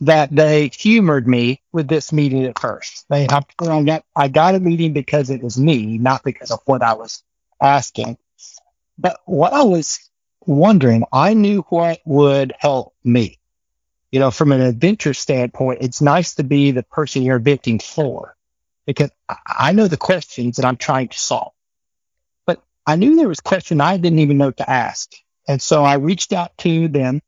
that 0.00 0.34
they 0.34 0.70
humored 0.76 1.26
me 1.26 1.62
with 1.72 1.88
this 1.88 2.12
meeting 2.12 2.44
at 2.44 2.58
first. 2.58 3.06
They 3.08 3.26
got 3.26 3.46
I 4.16 4.28
got 4.28 4.54
a 4.56 4.60
meeting 4.60 4.92
because 4.92 5.30
it 5.30 5.42
was 5.42 5.58
me, 5.58 5.98
not 5.98 6.24
because 6.24 6.50
of 6.50 6.60
what 6.66 6.82
I 6.82 6.94
was 6.94 7.22
asking. 7.62 8.18
But 8.98 9.20
what 9.24 9.52
I 9.52 9.62
was 9.62 10.10
wondering, 10.46 11.04
I 11.12 11.34
knew 11.34 11.62
what 11.68 12.00
would 12.04 12.52
help 12.58 12.94
me. 13.04 13.38
You 14.14 14.20
know, 14.20 14.30
from 14.30 14.52
an 14.52 14.60
adventure 14.60 15.12
standpoint, 15.12 15.80
it's 15.82 16.00
nice 16.00 16.36
to 16.36 16.44
be 16.44 16.70
the 16.70 16.84
person 16.84 17.24
you're 17.24 17.38
inventing 17.38 17.80
for. 17.80 18.36
because 18.86 19.10
I- 19.28 19.72
know 19.72 19.88
the 19.88 19.96
questions 19.96 20.54
that 20.54 20.64
I'm 20.64 20.76
trying 20.76 21.08
to 21.08 21.18
solve. 21.18 21.52
But 22.46 22.62
I 22.86 22.94
knew 22.94 23.16
there 23.16 23.26
was 23.26 23.40
a 23.40 23.42
question 23.42 23.80
I 23.80 23.96
didn't 23.96 24.20
even 24.20 24.38
know 24.38 24.52
to 24.52 24.70
ask. 24.70 25.10
And 25.48 25.60
so 25.60 25.82
I 25.82 25.94
reached 25.94 26.32
out 26.32 26.56
to 26.58 26.86
them, 26.86 27.22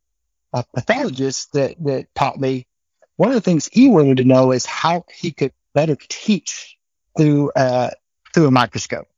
a 0.53 0.65
pathologist 0.77 1.55
that, 1.55 1.75
that 1.81 2.15
taught 2.15 2.39
me 2.39 2.69
one 3.17 3.31
of 3.31 3.35
the 3.35 3.41
things 3.41 3.69
he 3.73 3.89
wanted 3.89 4.19
to 4.19 4.25
know 4.25 4.53
is 4.53 4.65
how 4.65 5.07
he 5.13 5.33
could 5.33 5.53
better 5.75 5.97
teach 6.09 6.77
through, 7.19 7.51
uh, 7.57 7.91
through 8.33 8.47
a 8.47 8.53
microscope. 8.53 9.09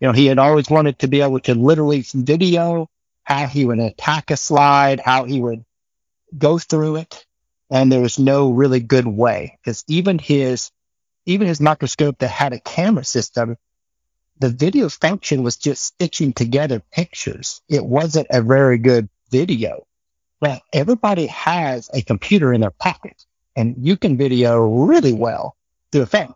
You 0.00 0.08
know, 0.08 0.12
he 0.12 0.26
had 0.26 0.40
always 0.40 0.68
wanted 0.68 0.98
to 1.00 1.06
be 1.06 1.20
able 1.20 1.38
to 1.40 1.54
literally 1.54 2.04
video 2.12 2.90
how 3.22 3.46
he 3.46 3.64
would 3.64 3.78
attack 3.78 4.32
a 4.32 4.36
slide, 4.36 4.98
how 4.98 5.22
he 5.24 5.40
would 5.40 5.64
go 6.36 6.58
through 6.58 6.96
it. 6.96 7.24
And 7.70 7.90
there 7.90 8.00
was 8.00 8.18
no 8.18 8.50
really 8.50 8.80
good 8.80 9.06
way 9.06 9.58
because 9.62 9.82
even 9.88 10.18
his, 10.18 10.70
even 11.24 11.46
his 11.46 11.60
microscope 11.60 12.18
that 12.18 12.28
had 12.28 12.52
a 12.52 12.60
camera 12.60 13.04
system, 13.04 13.56
the 14.38 14.50
video 14.50 14.88
function 14.88 15.42
was 15.42 15.56
just 15.56 15.84
stitching 15.84 16.32
together 16.32 16.82
pictures. 16.92 17.62
It 17.68 17.84
wasn't 17.84 18.26
a 18.30 18.42
very 18.42 18.76
good 18.78 19.08
video. 19.30 19.86
Well, 20.40 20.60
everybody 20.72 21.26
has 21.28 21.88
a 21.94 22.02
computer 22.02 22.52
in 22.52 22.60
their 22.60 22.72
pocket 22.72 23.24
and 23.56 23.76
you 23.78 23.96
can 23.96 24.16
video 24.16 24.58
really 24.60 25.12
well 25.12 25.56
through 25.90 26.02
a 26.02 26.06
phone. 26.06 26.34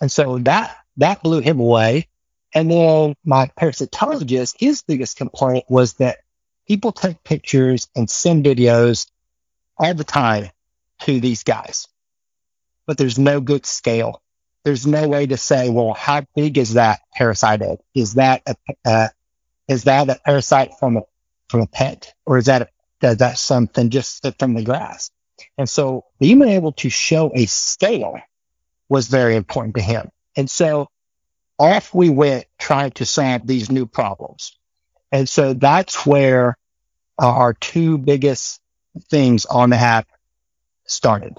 And 0.00 0.12
so 0.12 0.38
that, 0.40 0.76
that 0.98 1.22
blew 1.22 1.40
him 1.40 1.60
away. 1.60 2.08
And 2.54 2.70
then 2.70 3.16
my 3.24 3.50
parasitologist, 3.58 4.56
his 4.58 4.82
biggest 4.82 5.16
complaint 5.16 5.64
was 5.68 5.94
that 5.94 6.18
people 6.66 6.92
take 6.92 7.22
pictures 7.24 7.88
and 7.94 8.08
send 8.08 8.44
videos 8.44 9.08
all 9.76 9.94
the 9.94 10.04
time 10.04 10.50
to 11.00 11.20
these 11.20 11.42
guys, 11.42 11.88
but 12.86 12.98
there's 12.98 13.18
no 13.18 13.40
good 13.40 13.66
scale. 13.66 14.22
There's 14.64 14.86
no 14.86 15.08
way 15.08 15.26
to 15.26 15.36
say, 15.36 15.68
well, 15.68 15.92
how 15.92 16.22
big 16.34 16.56
is 16.56 16.74
that 16.74 17.00
parasite 17.14 17.60
egg? 17.60 17.78
Is 17.94 18.14
that 18.14 18.42
a, 18.46 18.56
uh, 18.84 19.08
is 19.68 19.84
that 19.84 20.08
a 20.08 20.18
parasite 20.24 20.72
from 20.78 20.96
a, 20.96 21.02
from 21.48 21.60
a 21.60 21.66
pet 21.66 22.14
or 22.24 22.38
is 22.38 22.46
that, 22.46 22.62
a, 22.62 23.06
is 23.06 23.18
that 23.18 23.38
something 23.38 23.90
just 23.90 24.26
from 24.38 24.54
the 24.54 24.62
grass? 24.62 25.10
And 25.58 25.68
so 25.68 26.06
being 26.18 26.42
able 26.42 26.72
to 26.72 26.88
show 26.88 27.30
a 27.34 27.46
scale 27.46 28.18
was 28.88 29.08
very 29.08 29.36
important 29.36 29.74
to 29.76 29.82
him. 29.82 30.10
And 30.36 30.50
so 30.50 30.88
off 31.58 31.94
we 31.94 32.08
went 32.08 32.46
trying 32.58 32.92
to 32.92 33.04
solve 33.04 33.46
these 33.46 33.70
new 33.70 33.86
problems. 33.86 34.58
And 35.14 35.28
so 35.28 35.54
that's 35.54 36.04
where 36.04 36.58
our 37.20 37.54
two 37.54 37.98
biggest 37.98 38.60
things 39.10 39.46
on 39.46 39.70
the 39.70 39.76
app 39.76 40.08
started. 40.86 41.38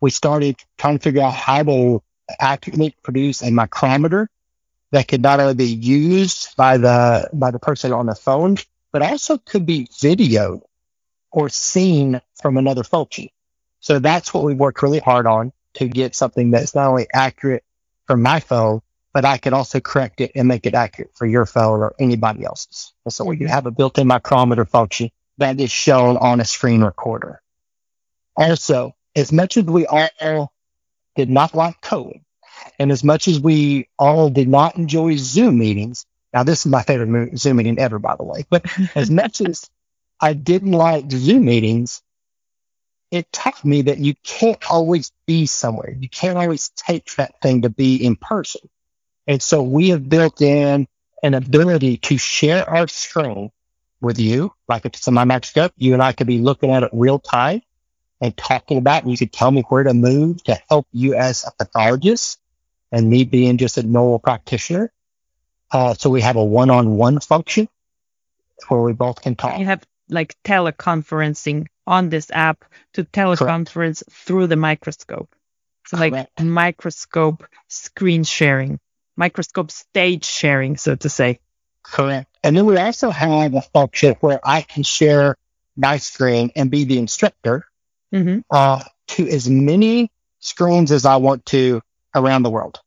We 0.00 0.10
started 0.10 0.54
trying 0.78 0.98
to 0.98 1.02
figure 1.02 1.22
out 1.22 1.34
how 1.34 1.64
to 1.64 2.00
accurately 2.38 2.94
produce 3.02 3.42
a 3.42 3.50
micrometer 3.50 4.30
that 4.92 5.08
could 5.08 5.20
not 5.20 5.40
only 5.40 5.54
be 5.54 5.66
used 5.66 6.56
by 6.56 6.76
the 6.76 7.28
by 7.32 7.50
the 7.50 7.58
person 7.58 7.92
on 7.92 8.06
the 8.06 8.14
phone, 8.14 8.58
but 8.92 9.02
also 9.02 9.36
could 9.36 9.66
be 9.66 9.88
videoed 10.00 10.60
or 11.32 11.48
seen 11.48 12.20
from 12.40 12.56
another 12.56 12.84
function. 12.84 13.30
So 13.80 13.98
that's 13.98 14.32
what 14.32 14.44
we 14.44 14.54
worked 14.54 14.80
really 14.80 15.00
hard 15.00 15.26
on 15.26 15.52
to 15.74 15.88
get 15.88 16.14
something 16.14 16.52
that's 16.52 16.76
not 16.76 16.86
only 16.86 17.08
accurate 17.12 17.64
for 18.06 18.16
my 18.16 18.38
phone, 18.38 18.80
but 19.12 19.24
I 19.24 19.38
could 19.38 19.52
also 19.52 19.80
correct 19.80 20.20
it 20.20 20.32
and 20.34 20.48
make 20.48 20.66
it 20.66 20.74
accurate 20.74 21.12
for 21.14 21.26
your 21.26 21.46
phone 21.46 21.80
or 21.80 21.94
anybody 21.98 22.44
else's. 22.44 22.92
And 23.04 23.12
so 23.12 23.24
we 23.24 23.36
can 23.36 23.46
mm-hmm. 23.46 23.54
have 23.54 23.66
a 23.66 23.70
built-in 23.70 24.06
micrometer 24.06 24.64
function 24.64 25.10
that 25.38 25.60
is 25.60 25.70
shown 25.70 26.16
on 26.16 26.40
a 26.40 26.44
screen 26.44 26.82
recorder. 26.82 27.42
Also, 28.36 28.94
as 29.14 29.32
much 29.32 29.56
as 29.56 29.64
we 29.64 29.86
all 29.86 30.52
did 31.16 31.28
not 31.28 31.54
like 31.54 31.80
coding, 31.82 32.24
and 32.78 32.90
as 32.90 33.04
much 33.04 33.28
as 33.28 33.40
we 33.40 33.88
all 33.98 34.30
did 34.30 34.48
not 34.48 34.76
enjoy 34.76 35.16
Zoom 35.16 35.58
meetings, 35.58 36.06
now 36.32 36.42
this 36.42 36.64
is 36.64 36.70
my 36.70 36.82
favorite 36.82 37.38
Zoom 37.38 37.56
meeting 37.56 37.78
ever, 37.78 37.98
by 37.98 38.16
the 38.16 38.24
way, 38.24 38.46
but 38.48 38.64
as 38.94 39.10
much 39.10 39.40
as 39.40 39.68
I 40.20 40.32
didn't 40.32 40.72
like 40.72 41.10
Zoom 41.10 41.44
meetings, 41.44 42.02
it 43.10 43.30
taught 43.30 43.62
me 43.64 43.82
that 43.82 43.98
you 43.98 44.14
can't 44.24 44.70
always 44.70 45.12
be 45.26 45.44
somewhere. 45.44 45.94
You 45.98 46.08
can't 46.08 46.38
always 46.38 46.70
take 46.70 47.14
that 47.16 47.34
thing 47.42 47.62
to 47.62 47.68
be 47.68 47.96
in 47.96 48.16
person. 48.16 48.62
And 49.26 49.42
so 49.42 49.62
we 49.62 49.90
have 49.90 50.08
built 50.08 50.40
in 50.40 50.86
an 51.22 51.34
ability 51.34 51.98
to 51.98 52.18
share 52.18 52.68
our 52.68 52.88
screen 52.88 53.50
with 54.00 54.18
you, 54.18 54.52
like 54.68 54.84
if 54.84 54.94
it's 54.94 55.06
on 55.08 55.14
my 55.14 55.24
microscope. 55.24 55.72
You 55.76 55.92
and 55.92 56.02
I 56.02 56.12
could 56.12 56.26
be 56.26 56.38
looking 56.38 56.70
at 56.70 56.82
it 56.82 56.90
real 56.92 57.18
time 57.18 57.62
and 58.20 58.36
talking 58.36 58.78
about, 58.78 58.98
it, 58.98 59.02
and 59.04 59.12
you 59.12 59.18
could 59.18 59.32
tell 59.32 59.50
me 59.50 59.62
where 59.62 59.84
to 59.84 59.94
move 59.94 60.42
to 60.44 60.58
help 60.68 60.86
you 60.92 61.14
as 61.14 61.44
a 61.44 61.52
pathologist 61.52 62.40
and 62.90 63.08
me 63.08 63.24
being 63.24 63.58
just 63.58 63.78
a 63.78 63.82
normal 63.82 64.18
practitioner. 64.18 64.92
Uh, 65.70 65.94
so 65.94 66.10
we 66.10 66.20
have 66.20 66.36
a 66.36 66.44
one-on-one 66.44 67.20
function 67.20 67.68
where 68.68 68.80
we 68.80 68.92
both 68.92 69.22
can 69.22 69.34
talk. 69.34 69.58
You 69.58 69.64
have 69.64 69.84
like 70.08 70.36
teleconferencing 70.44 71.66
on 71.86 72.10
this 72.10 72.30
app 72.30 72.64
to 72.92 73.04
teleconference 73.04 74.04
Correct. 74.04 74.10
through 74.10 74.48
the 74.48 74.56
microscope. 74.56 75.34
So 75.86 75.96
like 75.96 76.28
microscope 76.40 77.44
screen 77.68 78.24
sharing, 78.24 78.78
microscope 79.22 79.70
stage 79.70 80.24
sharing, 80.24 80.76
so 80.76 80.96
to 80.96 81.08
say. 81.08 81.38
Correct. 81.84 82.28
And 82.42 82.56
then 82.56 82.66
we 82.66 82.76
also 82.76 83.10
have 83.10 83.54
a 83.54 83.62
function 83.62 84.16
where 84.20 84.40
I 84.42 84.62
can 84.62 84.82
share 84.82 85.36
my 85.76 85.98
screen 85.98 86.50
and 86.56 86.72
be 86.72 86.82
the 86.84 86.98
instructor 86.98 87.64
mm-hmm. 88.12 88.40
uh, 88.50 88.82
to 89.14 89.28
as 89.28 89.48
many 89.48 90.10
screens 90.40 90.90
as 90.90 91.06
I 91.06 91.16
want 91.16 91.46
to 91.46 91.82
around 92.16 92.42
the 92.42 92.50
world. 92.50 92.80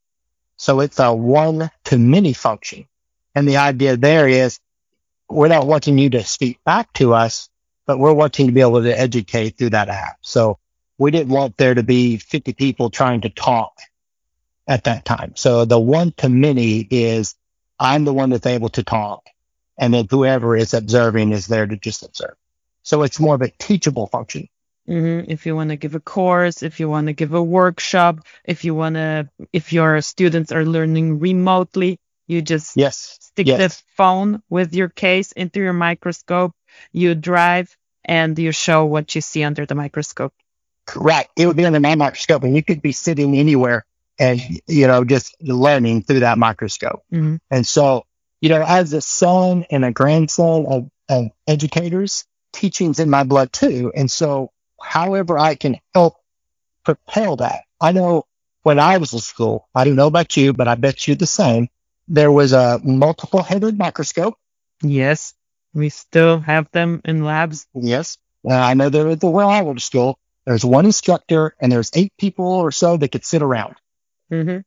So 0.57 0.81
it's 0.81 0.99
a 0.99 1.13
one 1.13 1.71
to 1.85 1.97
many 1.97 2.33
function. 2.33 2.85
And 3.33 3.47
the 3.47 3.57
idea 3.57 3.95
there 3.95 4.27
is 4.27 4.59
we're 5.29 5.47
not 5.47 5.67
wanting 5.67 5.97
you 5.97 6.09
to 6.11 6.23
speak 6.25 6.61
back 6.65 6.91
to 6.93 7.13
us, 7.13 7.49
but 7.85 7.97
we're 7.97 8.13
wanting 8.13 8.47
to 8.47 8.51
be 8.51 8.61
able 8.61 8.83
to 8.83 8.99
educate 8.99 9.57
through 9.57 9.71
that 9.71 9.87
app. 9.87 10.17
So 10.21 10.59
we 10.97 11.11
didn't 11.11 11.33
want 11.33 11.55
there 11.55 11.75
to 11.75 11.83
be 11.83 12.17
50 12.17 12.51
people 12.53 12.89
trying 12.89 13.21
to 13.21 13.29
talk 13.29 13.73
at 14.67 14.85
that 14.85 15.05
time. 15.05 15.33
So 15.35 15.65
the 15.65 15.79
one 15.79 16.11
to 16.17 16.29
many 16.29 16.79
is 16.89 17.35
I'm 17.79 18.05
the 18.05 18.13
one 18.13 18.29
that's 18.29 18.45
able 18.45 18.69
to 18.69 18.83
talk 18.83 19.27
and 19.77 19.93
then 19.93 20.07
whoever 20.09 20.55
is 20.55 20.73
observing 20.73 21.31
is 21.31 21.47
there 21.47 21.67
to 21.67 21.75
just 21.75 22.03
observe. 22.03 22.35
So 22.83 23.03
it's 23.03 23.19
more 23.19 23.35
of 23.35 23.41
a 23.41 23.49
teachable 23.49 24.07
function. 24.07 24.47
Mm-hmm. 24.87 25.31
If 25.31 25.45
you 25.45 25.55
want 25.55 25.71
to 25.71 25.75
give 25.75 25.95
a 25.95 25.99
course, 25.99 26.61
if 26.61 26.79
you 26.79 26.87
want 26.87 27.07
to 27.07 27.13
give 27.13 27.33
a 27.33 27.41
workshop, 27.41 28.19
if 28.43 28.63
you 28.63 28.75
want 28.75 28.95
to, 28.95 29.29
if 29.51 29.73
your 29.73 29.99
students 30.01 30.51
are 30.51 30.63
learning 30.63 31.19
remotely, 31.19 31.99
you 32.27 32.41
just 32.41 32.77
yes. 32.77 33.17
stick 33.19 33.47
yes. 33.47 33.57
the 33.57 33.83
phone 33.97 34.43
with 34.49 34.73
your 34.73 34.89
case 34.89 35.31
into 35.31 35.59
your 35.59 35.73
microscope, 35.73 36.53
you 36.91 37.15
drive 37.15 37.75
and 38.03 38.37
you 38.37 38.51
show 38.51 38.85
what 38.85 39.15
you 39.15 39.21
see 39.21 39.43
under 39.43 39.65
the 39.65 39.75
microscope. 39.75 40.33
Correct. 40.85 41.31
It 41.35 41.47
would 41.47 41.57
be 41.57 41.65
under 41.65 41.79
my 41.79 41.95
microscope 41.95 42.43
and 42.43 42.55
you 42.55 42.63
could 42.63 42.83
be 42.83 42.91
sitting 42.91 43.35
anywhere 43.35 43.85
and, 44.17 44.41
you 44.67 44.87
know, 44.87 45.03
just 45.03 45.35
learning 45.41 46.03
through 46.03 46.21
that 46.21 46.37
microscope. 46.37 47.03
Mm-hmm. 47.11 47.37
And 47.51 47.67
so, 47.67 48.05
you 48.41 48.49
know, 48.49 48.63
as 48.65 48.93
a 48.93 49.01
son 49.01 49.65
and 49.69 49.83
a 49.83 49.91
grandson 49.91 50.65
of, 50.67 50.89
of 51.09 51.31
educators, 51.47 52.25
teaching's 52.53 52.99
in 52.99 53.09
my 53.09 53.23
blood 53.23 53.51
too. 53.51 53.91
And 53.95 54.09
so 54.09 54.51
however 54.81 55.37
I 55.37 55.55
can 55.55 55.79
help 55.93 56.15
propel 56.83 57.37
that. 57.37 57.63
I 57.81 57.91
know 57.91 58.25
when 58.63 58.79
I 58.79 58.97
was 58.97 59.13
in 59.13 59.19
school, 59.19 59.67
I 59.75 59.83
don't 59.83 59.95
know 59.95 60.07
about 60.07 60.37
you, 60.37 60.53
but 60.53 60.67
I 60.67 60.75
bet 60.75 61.07
you 61.07 61.15
the 61.15 61.27
same. 61.27 61.67
There 62.07 62.31
was 62.31 62.53
a 62.53 62.79
multiple 62.83 63.43
headed 63.43 63.77
microscope. 63.77 64.35
Yes. 64.81 65.33
We 65.73 65.89
still 65.89 66.39
have 66.39 66.71
them 66.71 67.01
in 67.03 67.25
labs. 67.25 67.67
Yes. 67.73 68.17
Uh, 68.47 68.53
I 68.53 68.75
know 68.75 68.89
they're 68.89 69.09
at 69.09 69.19
the 69.19 69.29
where 69.29 69.45
I 69.45 69.61
went 69.61 69.79
to 69.79 69.85
school. 69.85 70.19
There's 70.45 70.63
one 70.63 70.85
instructor 70.85 71.55
and 71.59 71.71
there's 71.71 71.91
eight 71.95 72.13
people 72.17 72.45
or 72.45 72.71
so 72.71 72.97
that 72.97 73.11
could 73.11 73.25
sit 73.25 73.41
around. 73.41 73.75
Mm-hmm. 74.31 74.59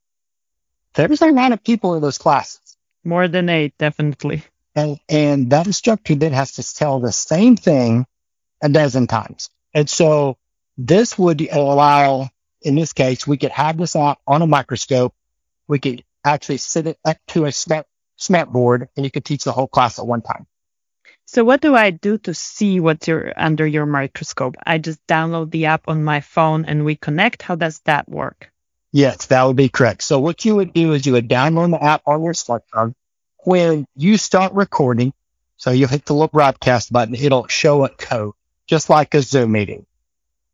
There's 0.94 1.22
a 1.22 1.26
lot 1.26 1.52
of 1.52 1.62
people 1.62 1.94
in 1.94 2.02
those 2.02 2.18
classes. 2.18 2.76
More 3.04 3.28
than 3.28 3.48
eight, 3.48 3.74
definitely. 3.78 4.42
And, 4.74 4.98
and 5.08 5.50
that 5.50 5.66
instructor 5.66 6.14
then 6.14 6.32
has 6.32 6.52
to 6.52 6.74
tell 6.74 7.00
the 7.00 7.12
same 7.12 7.56
thing 7.56 8.06
a 8.62 8.68
dozen 8.68 9.06
times. 9.06 9.50
And 9.74 9.88
so 9.88 10.36
this 10.76 11.18
would 11.18 11.40
allow, 11.50 12.28
in 12.62 12.74
this 12.74 12.92
case, 12.92 13.26
we 13.26 13.36
could 13.36 13.50
have 13.50 13.76
this 13.76 13.96
out 13.96 14.18
on 14.26 14.42
a 14.42 14.46
microscope. 14.46 15.14
We 15.66 15.78
could 15.78 16.04
actually 16.24 16.58
sit 16.58 16.86
it 16.86 16.98
up 17.04 17.16
to 17.28 17.44
a 17.44 17.52
smart, 17.52 17.86
smart 18.16 18.52
board 18.52 18.88
and 18.96 19.04
you 19.04 19.10
could 19.10 19.24
teach 19.24 19.44
the 19.44 19.52
whole 19.52 19.68
class 19.68 19.98
at 19.98 20.06
one 20.06 20.22
time. 20.22 20.46
So 21.26 21.44
what 21.44 21.60
do 21.60 21.76
I 21.76 21.90
do 21.90 22.16
to 22.18 22.32
see 22.32 22.80
what's 22.80 23.06
your, 23.06 23.32
under 23.36 23.66
your 23.66 23.86
microscope? 23.86 24.56
I 24.64 24.78
just 24.78 25.06
download 25.06 25.50
the 25.50 25.66
app 25.66 25.88
on 25.88 26.02
my 26.02 26.20
phone 26.20 26.64
and 26.64 26.84
we 26.84 26.96
connect. 26.96 27.42
How 27.42 27.54
does 27.54 27.80
that 27.80 28.08
work? 28.08 28.50
Yes, 28.92 29.26
that 29.26 29.42
would 29.44 29.56
be 29.56 29.68
correct. 29.68 30.02
So 30.02 30.18
what 30.18 30.44
you 30.44 30.56
would 30.56 30.72
do 30.72 30.92
is 30.92 31.04
you 31.06 31.12
would 31.12 31.28
download 31.28 31.70
the 31.72 31.82
app 31.82 32.02
on 32.06 32.22
your 32.22 32.32
smartphone. 32.32 32.94
When 33.44 33.86
you 33.94 34.16
start 34.16 34.52
recording, 34.54 35.12
so 35.56 35.70
you 35.70 35.86
hit 35.86 36.06
the 36.06 36.14
little 36.14 36.28
broadcast 36.28 36.92
button, 36.92 37.14
it'll 37.14 37.46
show 37.48 37.84
a 37.84 37.88
code, 37.90 38.34
just 38.66 38.88
like 38.88 39.14
a 39.14 39.22
Zoom 39.22 39.52
meeting. 39.52 39.86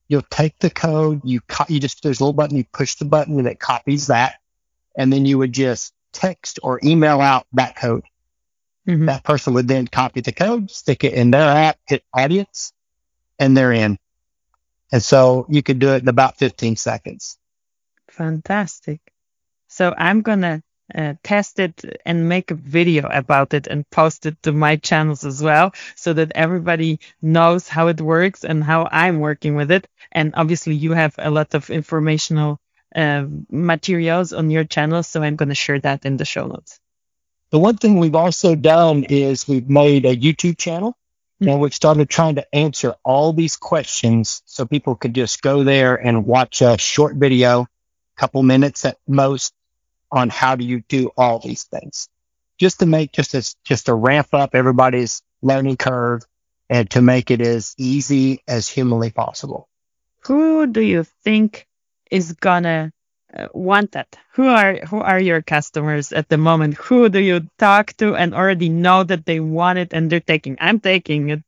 You'll 0.08 0.22
take 0.22 0.58
the 0.58 0.70
code, 0.70 1.22
you 1.24 1.40
co- 1.42 1.64
you 1.68 1.80
just 1.80 2.02
there's 2.02 2.20
a 2.20 2.24
little 2.24 2.32
button, 2.34 2.56
you 2.56 2.64
push 2.64 2.96
the 2.96 3.04
button, 3.04 3.38
and 3.38 3.48
it 3.48 3.58
copies 3.60 4.08
that. 4.08 4.36
and 4.96 5.12
then 5.12 5.26
you 5.26 5.38
would 5.38 5.52
just 5.52 5.92
text 6.12 6.60
or 6.62 6.78
email 6.84 7.20
out 7.20 7.48
that 7.54 7.74
code. 7.74 8.04
Mhm. 8.86 9.06
That 9.06 9.24
person 9.24 9.54
would 9.54 9.66
then 9.66 9.88
copy 9.88 10.20
the 10.20 10.30
code, 10.30 10.70
stick 10.70 11.02
it 11.02 11.14
in 11.14 11.32
their 11.32 11.50
app, 11.50 11.78
hit 11.88 12.04
audience, 12.14 12.72
and 13.36 13.56
they're 13.56 13.72
in. 13.72 13.98
And 14.92 15.02
so 15.02 15.46
you 15.48 15.64
could 15.64 15.80
do 15.80 15.88
it 15.94 16.02
in 16.02 16.08
about 16.08 16.38
15 16.38 16.76
seconds. 16.76 17.38
Fantastic. 18.16 19.00
So 19.68 19.92
I'm 19.96 20.22
gonna 20.22 20.62
uh, 20.94 21.14
test 21.24 21.58
it 21.58 21.84
and 22.06 22.28
make 22.28 22.50
a 22.50 22.54
video 22.54 23.08
about 23.08 23.54
it 23.54 23.66
and 23.66 23.88
post 23.90 24.26
it 24.26 24.40
to 24.42 24.52
my 24.52 24.76
channels 24.76 25.24
as 25.24 25.42
well, 25.42 25.72
so 25.96 26.12
that 26.12 26.32
everybody 26.34 27.00
knows 27.20 27.66
how 27.66 27.88
it 27.88 28.00
works 28.00 28.44
and 28.44 28.62
how 28.62 28.88
I'm 28.90 29.18
working 29.18 29.56
with 29.56 29.70
it. 29.70 29.88
And 30.12 30.34
obviously, 30.36 30.74
you 30.76 30.92
have 30.92 31.14
a 31.18 31.30
lot 31.30 31.54
of 31.54 31.70
informational 31.70 32.60
uh, 32.94 33.24
materials 33.50 34.32
on 34.32 34.50
your 34.50 34.64
channel, 34.64 35.02
so 35.02 35.22
I'm 35.22 35.36
gonna 35.36 35.54
share 35.54 35.80
that 35.80 36.04
in 36.04 36.16
the 36.16 36.24
show 36.24 36.46
notes. 36.46 36.78
The 37.50 37.58
one 37.58 37.76
thing 37.78 37.98
we've 37.98 38.14
also 38.14 38.54
done 38.54 39.04
is 39.04 39.48
we've 39.48 39.68
made 39.68 40.04
a 40.06 40.16
YouTube 40.16 40.58
channel 40.58 40.96
Hmm. 41.40 41.48
and 41.48 41.60
we've 41.60 41.74
started 41.74 42.08
trying 42.08 42.36
to 42.36 42.46
answer 42.54 42.94
all 43.04 43.32
these 43.32 43.56
questions 43.56 44.42
so 44.46 44.66
people 44.66 44.94
could 44.94 45.14
just 45.14 45.42
go 45.42 45.64
there 45.64 45.96
and 45.96 46.26
watch 46.26 46.62
a 46.62 46.78
short 46.78 47.16
video, 47.16 47.66
couple 48.16 48.42
minutes 48.42 48.84
at 48.84 48.98
most 49.06 49.54
on 50.10 50.30
how 50.30 50.56
do 50.56 50.64
you 50.64 50.82
do 50.88 51.10
all 51.16 51.38
these 51.38 51.64
things 51.64 52.08
just 52.58 52.80
to 52.80 52.86
make 52.86 53.12
just 53.12 53.34
as 53.34 53.56
just 53.64 53.86
to 53.86 53.94
ramp 53.94 54.28
up 54.32 54.54
everybody's 54.54 55.22
learning 55.42 55.76
curve 55.76 56.22
and 56.70 56.90
to 56.90 57.02
make 57.02 57.30
it 57.30 57.40
as 57.40 57.74
easy 57.78 58.42
as 58.48 58.68
humanly 58.68 59.10
possible. 59.10 59.68
Who 60.26 60.66
do 60.66 60.80
you 60.80 61.04
think 61.24 61.66
is 62.10 62.32
gonna 62.32 62.92
uh, 63.36 63.48
want 63.52 63.92
that? 63.92 64.16
Who 64.32 64.46
are 64.46 64.76
who 64.86 64.98
are 64.98 65.20
your 65.20 65.42
customers 65.42 66.12
at 66.12 66.28
the 66.28 66.38
moment? 66.38 66.74
Who 66.74 67.08
do 67.08 67.18
you 67.18 67.48
talk 67.58 67.92
to 67.98 68.14
and 68.16 68.34
already 68.34 68.68
know 68.68 69.02
that 69.04 69.26
they 69.26 69.40
want 69.40 69.78
it 69.78 69.92
and 69.92 70.08
they're 70.08 70.20
taking? 70.20 70.56
I'm 70.60 70.80
taking 70.80 71.30
it. 71.30 71.42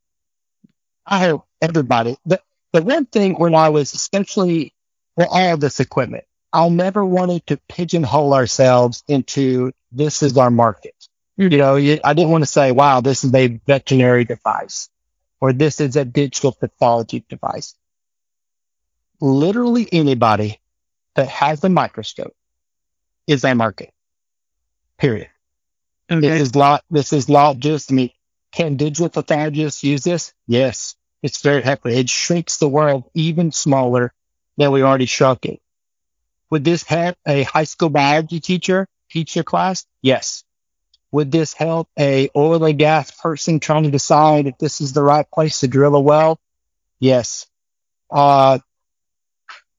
I 1.05 1.19
have 1.19 1.41
everybody. 1.61 2.17
The, 2.25 2.41
the 2.73 2.83
one 2.83 3.05
thing 3.05 3.35
when 3.35 3.55
I 3.55 3.69
was 3.69 3.93
especially 3.93 4.73
for 5.15 5.25
all 5.25 5.57
this 5.57 5.79
equipment, 5.79 6.25
I'll 6.53 6.69
never 6.69 7.05
wanted 7.05 7.45
to 7.47 7.57
pigeonhole 7.69 8.33
ourselves 8.33 9.03
into 9.07 9.71
this 9.91 10.23
is 10.23 10.37
our 10.37 10.49
market. 10.51 10.95
Mhm. 11.39 11.51
You 11.51 11.57
know, 11.57 11.75
I 11.75 12.13
didn't 12.13 12.31
want 12.31 12.43
to 12.43 12.49
say, 12.49 12.71
wow, 12.71 13.01
this 13.01 13.23
is 13.23 13.33
a 13.33 13.47
veterinary 13.47 14.25
device 14.25 14.89
or 15.39 15.53
this 15.53 15.79
is 15.79 15.95
a 15.95 16.05
digital 16.05 16.51
pathology 16.51 17.23
device. 17.29 17.75
Literally 19.19 19.87
anybody 19.91 20.59
that 21.15 21.27
has 21.27 21.63
a 21.63 21.69
microscope 21.69 22.35
is 23.27 23.43
a 23.43 23.53
market. 23.55 23.91
Period. 24.97 25.29
It 26.09 26.15
Okay. 26.15 26.39
is 26.39 26.55
not, 26.55 26.83
this 26.89 27.11
is 27.13 27.27
not 27.27 27.57
just, 27.57 27.91
I 27.91 27.95
mean, 27.95 28.09
can 28.51 28.77
digital 28.77 29.09
pathologists 29.09 29.83
use 29.83 30.03
this? 30.03 30.33
Yes. 30.47 30.95
It's 31.21 31.41
very 31.41 31.61
helpful. 31.61 31.91
It 31.91 32.09
shrinks 32.09 32.57
the 32.57 32.69
world 32.69 33.09
even 33.13 33.51
smaller 33.51 34.13
than 34.55 34.71
we 34.71 34.81
already 34.83 35.05
shrunk 35.07 35.45
it. 35.45 35.59
Would 36.49 36.63
this 36.63 36.83
help 36.83 37.17
a 37.27 37.43
high 37.43 37.65
school 37.65 37.89
biology 37.89 38.39
teacher 38.39 38.87
teach 39.09 39.35
your 39.35 39.43
class? 39.43 39.85
Yes. 40.01 40.43
Would 41.11 41.31
this 41.31 41.53
help 41.53 41.89
a 41.97 42.29
oil 42.35 42.63
and 42.65 42.77
gas 42.77 43.11
person 43.11 43.59
trying 43.59 43.83
to 43.83 43.91
decide 43.91 44.47
if 44.47 44.57
this 44.57 44.81
is 44.81 44.93
the 44.93 45.03
right 45.03 45.29
place 45.29 45.61
to 45.61 45.67
drill 45.67 45.95
a 45.95 45.99
well? 45.99 46.39
Yes. 46.99 47.47
Uh, 48.09 48.59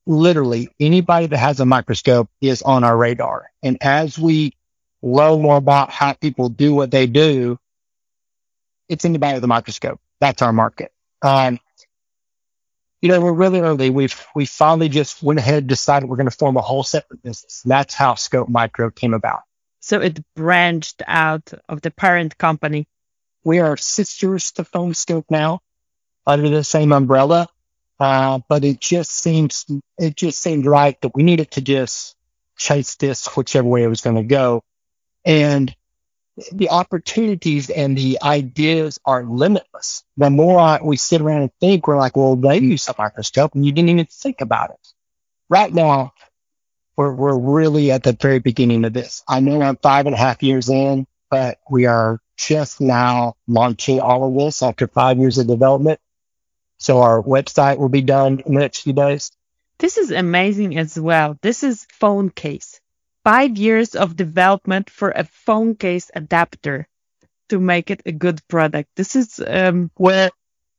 literally 0.05 0.69
anybody 0.79 1.27
that 1.27 1.37
has 1.37 1.59
a 1.59 1.65
microscope 1.65 2.29
is 2.41 2.61
on 2.61 2.83
our 2.83 2.97
radar. 2.97 3.51
And 3.61 3.77
as 3.81 4.17
we 4.17 4.53
learn 5.01 5.41
more 5.41 5.57
about 5.57 5.91
how 5.91 6.13
people 6.13 6.49
do 6.49 6.73
what 6.73 6.91
they 6.91 7.07
do, 7.07 7.59
it's 8.87 9.05
anybody 9.05 9.35
with 9.35 9.43
a 9.43 9.47
microscope. 9.47 9.99
That's 10.19 10.41
our 10.41 10.51
market. 10.51 10.91
Um, 11.21 11.59
you 13.01 13.09
know, 13.09 13.21
we're 13.21 13.33
really 13.33 13.59
early. 13.61 13.89
We've, 13.89 14.25
we 14.35 14.45
finally 14.45 14.89
just 14.89 15.23
went 15.23 15.39
ahead 15.39 15.59
and 15.59 15.67
decided 15.67 16.09
we're 16.09 16.17
going 16.17 16.29
to 16.29 16.35
form 16.35 16.57
a 16.57 16.61
whole 16.61 16.83
separate 16.83 17.23
business. 17.23 17.61
And 17.63 17.71
that's 17.71 17.93
how 17.93 18.15
Scope 18.15 18.49
Micro 18.49 18.89
came 18.89 19.13
about. 19.13 19.41
So 19.79 20.01
it 20.01 20.19
branched 20.35 21.01
out 21.07 21.53
of 21.69 21.81
the 21.81 21.91
parent 21.91 22.37
company. 22.37 22.87
We 23.43 23.59
are 23.59 23.77
sisters 23.77 24.51
to 24.53 24.65
Phone 24.65 24.93
Scope 24.93 25.25
now 25.29 25.61
under 26.27 26.49
the 26.49 26.63
same 26.63 26.91
umbrella. 26.91 27.47
Uh, 27.99 28.39
but 28.47 28.63
it 28.63 28.79
just 28.79 29.11
seems, 29.11 29.65
it 29.97 30.15
just 30.15 30.39
seemed 30.41 30.65
right 30.65 30.99
that 31.01 31.15
we 31.15 31.23
needed 31.23 31.51
to 31.51 31.61
just 31.61 32.15
chase 32.57 32.95
this 32.95 33.27
whichever 33.35 33.67
way 33.67 33.83
it 33.83 33.87
was 33.87 34.01
going 34.01 34.15
to 34.15 34.23
go. 34.23 34.63
And 35.25 35.73
the 36.51 36.69
opportunities 36.69 37.69
and 37.69 37.97
the 37.97 38.19
ideas 38.21 38.99
are 39.05 39.23
limitless. 39.23 40.03
The 40.17 40.29
more 40.29 40.59
I, 40.59 40.79
we 40.81 40.97
sit 40.97 41.21
around 41.21 41.41
and 41.43 41.51
think, 41.59 41.87
we're 41.87 41.97
like, 41.97 42.15
well, 42.15 42.35
they 42.35 42.59
use 42.59 42.87
a 42.87 42.95
microscope 42.97 43.55
and 43.55 43.65
you 43.65 43.71
didn't 43.71 43.89
even 43.89 44.05
think 44.05 44.41
about 44.41 44.71
it. 44.71 44.87
Right 45.49 45.73
now, 45.73 46.13
we're, 46.95 47.13
we're 47.13 47.37
really 47.37 47.91
at 47.91 48.03
the 48.03 48.13
very 48.13 48.39
beginning 48.39 48.85
of 48.85 48.93
this. 48.93 49.23
I 49.27 49.39
know 49.39 49.61
I'm 49.61 49.77
five 49.77 50.05
and 50.05 50.15
a 50.15 50.17
half 50.17 50.43
years 50.43 50.69
in, 50.69 51.07
but 51.29 51.59
we 51.69 51.85
are 51.85 52.19
just 52.37 52.81
now 52.81 53.35
launching 53.47 53.99
all 53.99 54.27
of 54.27 54.35
this 54.35 54.61
after 54.63 54.87
five 54.87 55.17
years 55.17 55.37
of 55.37 55.47
development. 55.47 55.99
So 56.77 57.01
our 57.01 57.21
website 57.21 57.77
will 57.77 57.89
be 57.89 58.01
done 58.01 58.41
in 58.45 58.53
the 58.53 58.59
next 58.61 58.81
few 58.81 58.93
days. 58.93 59.31
This 59.79 59.97
is 59.97 60.11
amazing 60.11 60.77
as 60.77 60.99
well. 60.99 61.37
This 61.41 61.63
is 61.63 61.85
phone 61.91 62.29
case. 62.29 62.79
Five 63.23 63.57
years 63.57 63.95
of 63.95 64.15
development 64.15 64.89
for 64.89 65.11
a 65.11 65.23
phone 65.25 65.75
case 65.75 66.09
adapter 66.15 66.87
to 67.49 67.59
make 67.59 67.91
it 67.91 68.01
a 68.05 68.11
good 68.11 68.41
product. 68.47 68.89
This 68.95 69.15
is 69.15 69.39
um 69.45 69.91
Well, 69.97 70.29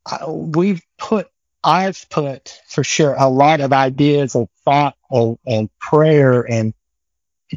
uh, 0.06 0.30
we've 0.32 0.82
put, 0.98 1.28
I've 1.62 2.08
put 2.10 2.60
for 2.68 2.84
sure 2.84 3.14
a 3.18 3.28
lot 3.28 3.60
of 3.60 3.72
ideas 3.72 4.34
and 4.34 4.48
thought 4.64 4.96
and, 5.10 5.38
and 5.46 5.70
prayer 5.78 6.42
and 6.42 6.74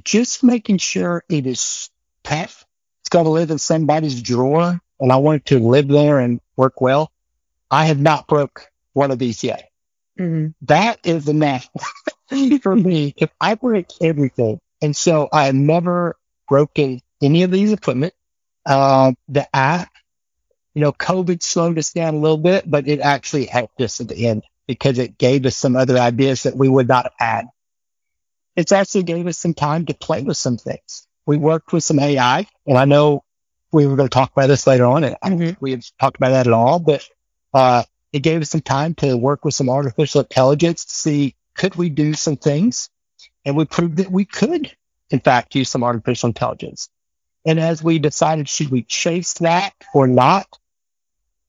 just 0.03 0.43
making 0.43 0.77
sure 0.79 1.23
it 1.29 1.45
is 1.47 1.89
tough. 2.23 2.65
It's 3.01 3.09
going 3.09 3.25
to 3.25 3.31
live 3.31 3.51
in 3.51 3.59
somebody's 3.59 4.21
drawer 4.21 4.79
and 4.99 5.11
I 5.11 5.17
want 5.17 5.37
it 5.41 5.45
to 5.47 5.59
live 5.59 5.87
there 5.87 6.19
and 6.19 6.41
work 6.55 6.81
well. 6.81 7.11
I 7.71 7.85
have 7.85 7.99
not 7.99 8.27
broke 8.27 8.67
one 8.93 9.11
of 9.11 9.19
these 9.19 9.43
yet. 9.43 9.69
mhm. 10.19 10.53
That 10.63 10.99
is 11.05 11.27
enough 11.29 11.67
for 12.61 12.75
me. 12.75 13.13
If 13.17 13.31
I 13.41 13.55
break 13.55 13.87
everything, 14.01 14.59
and 14.83 14.95
so 14.95 15.29
I 15.33 15.45
have 15.45 15.55
never 15.55 16.17
broken 16.49 17.01
any 17.23 17.43
of 17.43 17.51
these 17.51 17.71
equipment. 17.71 18.13
Uh, 18.65 19.13
the 19.29 19.47
app, 19.55 19.91
you 20.75 20.81
know, 20.81 20.91
COVID 20.91 21.41
slowed 21.41 21.79
us 21.79 21.93
down 21.93 22.15
a 22.15 22.19
little 22.19 22.37
bit, 22.37 22.69
but 22.69 22.87
it 22.87 22.99
actually 22.99 23.45
helped 23.45 23.81
us 23.81 24.01
at 24.01 24.09
the 24.09 24.27
end 24.27 24.43
because 24.67 24.99
it 24.99 25.17
gave 25.17 25.45
us 25.45 25.57
some 25.57 25.77
other 25.77 25.97
ideas 25.97 26.43
that 26.43 26.57
we 26.57 26.69
would 26.69 26.89
not 26.89 27.05
have 27.05 27.13
had. 27.17 27.45
It's 28.57 28.73
actually 28.73 29.03
gave 29.03 29.27
us 29.27 29.37
some 29.39 29.53
time 29.53 29.85
to 29.87 29.93
play 29.93 30.21
with 30.21 30.37
some 30.37 30.57
things. 30.57 31.07
We 31.25 31.37
worked 31.37 31.73
with 31.73 31.83
some 31.83 31.99
AI, 31.99 32.45
and 32.67 32.77
I 32.77 32.85
know 32.85 33.23
we 33.71 33.87
were 33.87 33.95
going 33.95 34.09
to 34.09 34.13
talk 34.13 34.31
about 34.33 34.47
this 34.47 34.67
later 34.67 34.85
on, 34.85 35.05
and 35.05 35.15
I 35.23 35.29
don't 35.29 35.39
Mhm. 35.39 35.45
think 35.47 35.61
we 35.61 35.71
have 35.71 35.83
talked 35.99 36.17
about 36.17 36.31
that 36.31 36.47
at 36.47 36.53
all, 36.53 36.79
but 36.79 37.07
uh, 37.53 37.83
it 38.11 38.19
gave 38.19 38.41
us 38.41 38.51
some 38.51 38.61
time 38.61 38.95
to 38.95 39.17
work 39.17 39.45
with 39.45 39.55
some 39.55 39.69
artificial 39.69 40.21
intelligence 40.21 40.85
to 40.85 40.93
see 40.93 41.35
could 41.55 41.75
we 41.75 41.89
do 41.89 42.13
some 42.13 42.37
things, 42.37 42.89
and 43.45 43.55
we 43.55 43.65
proved 43.65 43.97
that 43.97 44.11
we 44.11 44.25
could, 44.25 44.71
in 45.09 45.19
fact, 45.19 45.55
use 45.55 45.69
some 45.69 45.83
artificial 45.83 46.27
intelligence. 46.27 46.89
And 47.45 47.59
as 47.59 47.83
we 47.83 47.99
decided, 47.99 48.47
should 48.47 48.69
we 48.69 48.83
chase 48.83 49.33
that 49.35 49.73
or 49.93 50.07
not? 50.07 50.47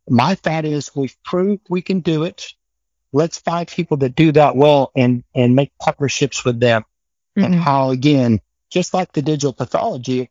My 0.08 0.34
thought 0.34 0.64
is 0.64 0.94
we've 0.94 1.16
proved 1.24 1.62
we 1.68 1.82
can 1.82 2.00
do 2.00 2.24
it. 2.24 2.52
Let's 3.12 3.38
find 3.38 3.66
people 3.68 3.98
that 3.98 4.16
do 4.16 4.32
that 4.32 4.56
well 4.56 4.90
and, 4.96 5.22
and 5.34 5.54
make 5.54 5.72
partnerships 5.78 6.44
with 6.44 6.58
them. 6.60 6.84
And 7.36 7.54
Mhm. 7.54 7.60
how, 7.60 7.90
again, 7.90 8.40
just 8.70 8.92
like 8.92 9.12
the 9.12 9.22
digital 9.22 9.52
pathology, 9.52 10.30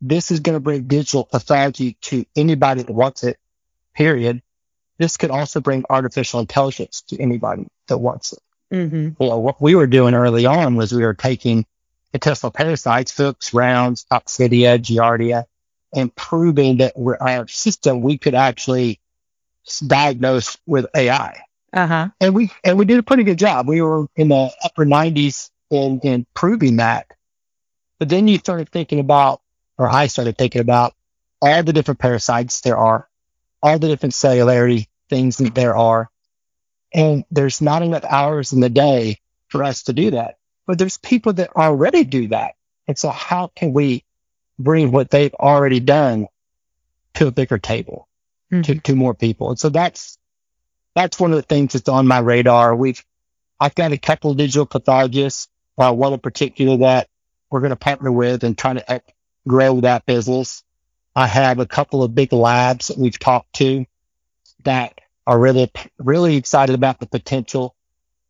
this 0.00 0.30
is 0.30 0.40
going 0.40 0.56
to 0.56 0.60
bring 0.60 0.84
digital 0.84 1.24
pathology 1.24 1.94
to 2.02 2.24
anybody 2.36 2.82
that 2.82 2.92
wants 2.92 3.24
it, 3.24 3.38
period. 3.94 4.42
This 4.98 5.16
could 5.16 5.30
also 5.30 5.60
bring 5.60 5.84
artificial 5.88 6.40
intelligence 6.40 7.02
to 7.08 7.18
anybody 7.20 7.66
that 7.88 7.98
wants 7.98 8.34
it. 8.34 8.38
Mhm. 8.72 9.16
Well, 9.18 9.42
what 9.42 9.60
we 9.60 9.74
were 9.74 9.86
doing 9.86 10.14
early 10.14 10.46
on 10.46 10.76
was 10.76 10.92
we 10.92 11.02
were 11.02 11.14
taking 11.14 11.66
intestinal 12.12 12.50
parasites, 12.50 13.16
hooks, 13.16 13.52
rounds, 13.52 14.06
Coccidia, 14.10 14.78
Giardia, 14.78 15.44
and 15.94 16.14
proving 16.14 16.78
that 16.78 16.96
we're, 16.96 17.16
our 17.16 17.48
system, 17.48 18.00
we 18.00 18.18
could 18.18 18.34
actually 18.34 19.00
diagnose 19.86 20.56
with 20.66 20.86
AI. 20.94 21.42
Uh-huh. 21.72 22.08
And 22.20 22.34
we, 22.34 22.50
and 22.64 22.78
we 22.78 22.84
did 22.84 22.98
a 22.98 23.02
pretty 23.02 23.24
good 23.24 23.38
job. 23.38 23.68
We 23.68 23.80
were 23.80 24.06
in 24.16 24.28
the 24.28 24.50
upper 24.64 24.84
nineties 24.84 25.50
in, 25.70 26.00
in 26.00 26.26
proving 26.34 26.76
that. 26.76 27.06
But 27.98 28.08
then 28.08 28.28
you 28.28 28.38
started 28.38 28.70
thinking 28.70 28.98
about, 28.98 29.40
or 29.78 29.88
I 29.88 30.06
started 30.06 30.36
thinking 30.38 30.60
about 30.60 30.94
all 31.42 31.62
the 31.62 31.72
different 31.72 32.00
parasites 32.00 32.60
there 32.60 32.76
are, 32.76 33.08
all 33.62 33.78
the 33.78 33.88
different 33.88 34.14
cellularity 34.14 34.86
things 35.08 35.36
that 35.38 35.54
there 35.54 35.76
are. 35.76 36.10
And 36.92 37.24
there's 37.30 37.60
not 37.60 37.82
enough 37.82 38.04
hours 38.04 38.52
in 38.52 38.60
the 38.60 38.68
day 38.68 39.18
for 39.48 39.62
us 39.64 39.84
to 39.84 39.92
do 39.92 40.12
that. 40.12 40.38
But 40.66 40.78
there's 40.78 40.98
people 40.98 41.32
that 41.34 41.56
already 41.56 42.04
do 42.04 42.28
that. 42.28 42.54
And 42.88 42.98
so 42.98 43.10
how 43.10 43.50
can 43.54 43.72
we 43.72 44.04
bring 44.58 44.90
what 44.92 45.10
they've 45.10 45.34
already 45.34 45.80
done 45.80 46.26
to 47.14 47.28
a 47.28 47.30
bigger 47.32 47.58
table, 47.58 48.08
Mhm. 48.52 48.64
to, 48.64 48.74
to 48.80 48.96
more 48.96 49.14
people? 49.14 49.50
And 49.50 49.58
so 49.58 49.68
that's, 49.68 50.18
that's 50.94 51.18
one 51.20 51.30
of 51.32 51.36
the 51.36 51.42
things 51.42 51.72
that's 51.72 51.88
on 51.88 52.06
my 52.06 52.18
radar. 52.18 52.74
We've, 52.74 53.04
I've 53.58 53.74
got 53.74 53.92
a 53.92 53.98
couple 53.98 54.32
of 54.32 54.36
digital 54.36 54.66
pathologists, 54.66 55.48
uh, 55.78 55.92
one 55.92 56.12
in 56.12 56.20
particular 56.20 56.76
that 56.78 57.08
we're 57.50 57.60
going 57.60 57.70
to 57.70 57.76
partner 57.76 58.10
with 58.10 58.44
and 58.44 58.56
try 58.56 58.74
to 58.74 59.02
grow 59.46 59.80
that 59.80 60.06
business. 60.06 60.62
I 61.14 61.26
have 61.26 61.58
a 61.58 61.66
couple 61.66 62.02
of 62.02 62.14
big 62.14 62.32
labs 62.32 62.88
that 62.88 62.98
we've 62.98 63.18
talked 63.18 63.52
to 63.54 63.86
that 64.64 64.99
are 65.26 65.38
really, 65.38 65.70
really 65.98 66.36
excited 66.36 66.74
about 66.74 66.98
the 66.98 67.06
potential. 67.06 67.74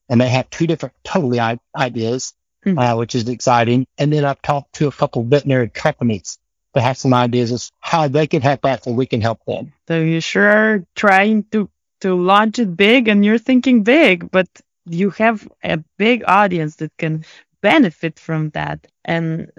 And 0.08 0.20
they 0.20 0.28
have 0.28 0.50
two 0.50 0.66
different 0.66 0.94
totally 1.04 1.40
i- 1.40 1.58
ideas, 1.76 2.34
Hmm. 2.64 2.78
uh, 2.78 2.96
which 2.96 3.14
is 3.14 3.28
exciting. 3.28 3.86
And 3.96 4.12
then 4.12 4.24
I've 4.24 4.42
talked 4.42 4.74
to 4.74 4.88
a 4.88 4.92
couple 4.92 5.22
of 5.22 5.28
veterinary 5.28 5.68
companies 5.70 6.38
that 6.74 6.82
have 6.82 6.98
some 6.98 7.14
ideas 7.14 7.52
as 7.52 7.70
how 7.80 8.08
they 8.08 8.26
can 8.26 8.42
help 8.42 8.64
us 8.64 8.86
and 8.86 8.96
we 8.96 9.06
can 9.06 9.20
help 9.20 9.40
them. 9.46 9.72
So 9.88 10.00
you 10.00 10.20
sure 10.20 10.48
are 10.48 10.84
trying 10.94 11.44
to 11.52 11.68
to 12.00 12.14
launch 12.14 12.58
it 12.58 12.76
big 12.76 13.08
and 13.08 13.24
you're 13.24 13.38
thinking 13.38 13.82
big, 13.82 14.30
but 14.30 14.48
you 14.86 15.10
have 15.10 15.46
a 15.62 15.78
big 15.98 16.24
audience 16.26 16.76
that 16.76 16.90
can 16.96 17.24
benefit 17.60 18.18
from 18.18 18.50
that. 18.50 18.86
And 19.04 19.50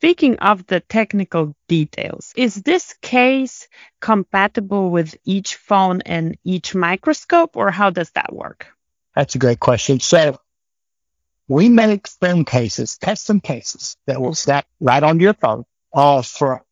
speaking 0.00 0.38
of 0.38 0.66
the 0.66 0.80
technical 0.80 1.54
details, 1.68 2.32
is 2.34 2.54
this 2.54 2.94
case 3.02 3.68
compatible 4.00 4.88
with 4.88 5.14
each 5.26 5.56
phone 5.56 6.00
and 6.06 6.38
each 6.42 6.74
microscope 6.74 7.54
or 7.54 7.70
how 7.70 7.90
does 7.90 8.10
that 8.12 8.32
work? 8.32 8.66
That's 9.14 9.34
a 9.34 9.38
great 9.38 9.60
question. 9.60 10.00
So 10.00 10.40
we 11.48 11.68
make 11.68 12.08
phone 12.08 12.46
cases, 12.46 12.96
custom 12.98 13.42
cases 13.42 13.98
that 14.06 14.22
will 14.22 14.34
snap 14.34 14.64
right 14.80 15.02
onto 15.02 15.22
your 15.22 15.34
phone, 15.34 15.64
all 15.92 16.22
for 16.22 16.64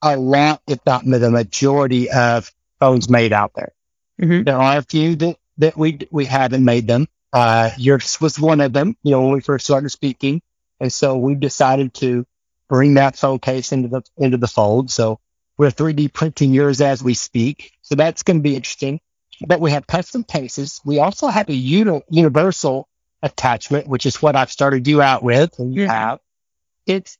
a 0.00 0.16
lot, 0.16 0.62
if 0.66 0.78
not 0.86 1.04
the 1.04 1.30
majority 1.30 2.10
of 2.10 2.50
phones 2.80 3.10
made 3.10 3.34
out 3.34 3.52
there. 3.54 3.74
Mhm. 4.18 4.46
There 4.46 4.56
are 4.56 4.78
a 4.78 4.82
few 4.82 5.16
that, 5.16 5.36
that 5.58 5.76
we, 5.76 5.98
we 6.10 6.24
haven't 6.24 6.64
made 6.64 6.86
them. 6.88 7.08
Uh, 7.30 7.72
yours 7.76 8.18
was 8.22 8.40
one 8.40 8.62
of 8.62 8.72
them, 8.72 8.96
you 9.02 9.10
know, 9.10 9.20
when 9.20 9.32
we 9.32 9.40
first 9.42 9.66
started 9.66 9.90
speaking. 9.90 10.40
And 10.80 10.90
so 10.90 11.18
we 11.18 11.34
decided 11.34 11.92
to 11.94 12.24
bring 12.68 12.94
that 12.94 13.16
phone 13.16 13.38
case 13.38 13.72
into 13.72 13.88
the, 13.88 14.02
into 14.16 14.36
the 14.36 14.48
fold. 14.48 14.90
So 14.90 15.20
we're 15.56 15.70
3D 15.70 16.12
printing 16.12 16.52
yours 16.52 16.80
as 16.80 17.02
we 17.02 17.14
speak. 17.14 17.72
So 17.82 17.94
that's 17.94 18.22
going 18.22 18.38
to 18.38 18.42
be 18.42 18.56
interesting. 18.56 19.00
But 19.46 19.60
we 19.60 19.72
have 19.72 19.86
custom 19.86 20.24
cases. 20.24 20.80
We 20.84 21.00
also 21.00 21.26
have 21.26 21.48
a 21.48 21.54
uni- 21.54 22.02
universal 22.08 22.88
attachment, 23.22 23.88
which 23.88 24.06
is 24.06 24.22
what 24.22 24.36
I've 24.36 24.52
started 24.52 24.86
you 24.86 25.02
out 25.02 25.22
with, 25.22 25.58
and 25.58 25.74
you 25.74 25.82
mm-hmm. 25.82 25.90
have. 25.90 26.20
It's 26.86 27.18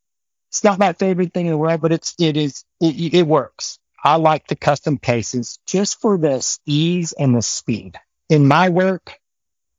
it's 0.51 0.63
not 0.63 0.79
my 0.79 0.93
favorite 0.93 1.33
thing 1.33 1.47
in 1.47 1.53
the 1.53 1.59
world, 1.59 1.81
but 1.81 1.91
it's 1.91 2.15
it 2.21 2.37
is 2.37 2.65
it, 2.81 3.15
it 3.15 3.27
works. 3.27 3.79
I 4.05 4.17
like 4.17 4.47
the 4.47 4.55
custom 4.55 4.99
cases 4.99 5.59
just 5.67 6.01
for 6.01 6.19
the 6.19 6.59
ease 6.67 7.13
and 7.13 7.35
the 7.35 7.43
speed. 7.43 7.99
In 8.29 8.47
my 8.47 8.69
work, 8.69 9.19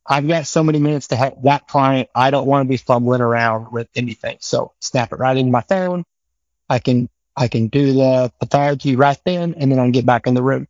I've 0.07 0.27
got 0.27 0.45
so 0.45 0.63
many 0.63 0.79
minutes 0.79 1.07
to 1.07 1.15
help 1.15 1.41
that 1.43 1.67
client. 1.67 2.09
I 2.13 2.29
don't 2.29 2.45
want 2.45 2.65
to 2.65 2.69
be 2.69 2.77
fumbling 2.77 3.21
around 3.21 3.71
with 3.71 3.87
anything. 3.95 4.37
So 4.39 4.73
snap 4.79 5.11
it 5.11 5.19
right 5.19 5.35
into 5.35 5.51
my 5.51 5.61
phone. 5.61 6.05
I 6.69 6.79
can 6.79 7.09
I 7.35 7.47
can 7.47 7.67
do 7.67 7.93
the 7.93 8.31
pathology 8.39 8.95
right 8.95 9.19
then, 9.25 9.55
and 9.57 9.71
then 9.71 9.79
I 9.79 9.83
can 9.83 9.91
get 9.91 10.05
back 10.05 10.27
in 10.27 10.35
the 10.35 10.43
room. 10.43 10.67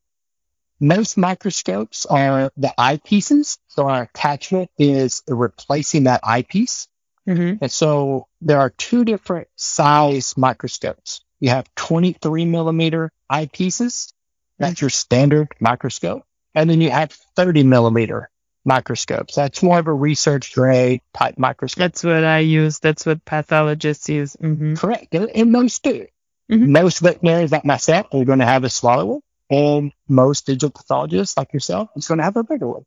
Most 0.79 1.17
microscopes 1.17 2.05
are 2.05 2.51
the 2.57 2.73
eyepieces. 2.77 3.57
So 3.67 3.87
our 3.87 4.03
attachment 4.03 4.71
is 4.77 5.21
replacing 5.27 6.05
that 6.05 6.21
eyepiece. 6.23 6.87
Mm-hmm. 7.27 7.57
And 7.61 7.71
so 7.71 8.27
there 8.41 8.59
are 8.59 8.69
two 8.69 9.05
different 9.05 9.47
size 9.55 10.35
microscopes. 10.37 11.21
You 11.39 11.49
have 11.49 11.73
23 11.75 12.45
millimeter 12.45 13.11
eyepieces. 13.31 14.13
That's 14.57 14.81
your 14.81 14.89
standard 14.89 15.49
microscope. 15.59 16.23
And 16.53 16.69
then 16.69 16.81
you 16.81 16.89
have 16.89 17.11
30 17.35 17.63
millimeter 17.63 18.29
microscopes. 18.65 19.35
That's 19.35 19.61
more 19.63 19.79
of 19.79 19.87
a 19.87 19.93
research 19.93 20.53
grade 20.53 21.01
type 21.13 21.37
microscope. 21.37 21.79
That's 21.79 22.03
what 22.03 22.23
I 22.23 22.39
use. 22.39 22.79
That's 22.79 23.05
what 23.05 23.23
pathologists 23.25 24.09
use. 24.09 24.33
hmm 24.33 24.75
Correct. 24.75 25.13
And, 25.13 25.29
and 25.29 25.51
most 25.51 25.83
do. 25.83 26.07
Mhm. 26.51 26.67
Most 26.67 26.99
veterinarians 26.99 27.51
like 27.51 27.65
myself 27.65 28.07
are 28.11 28.25
going 28.25 28.39
to 28.39 28.45
have 28.45 28.63
a 28.63 28.69
smaller 28.69 29.05
one. 29.05 29.21
And 29.49 29.91
most 30.07 30.47
digital 30.47 30.71
pathologists 30.71 31.37
like 31.37 31.53
yourself 31.53 31.89
is 31.95 32.07
going 32.07 32.17
to 32.17 32.23
have 32.23 32.37
a 32.37 32.43
bigger 32.43 32.67
one. 32.67 32.83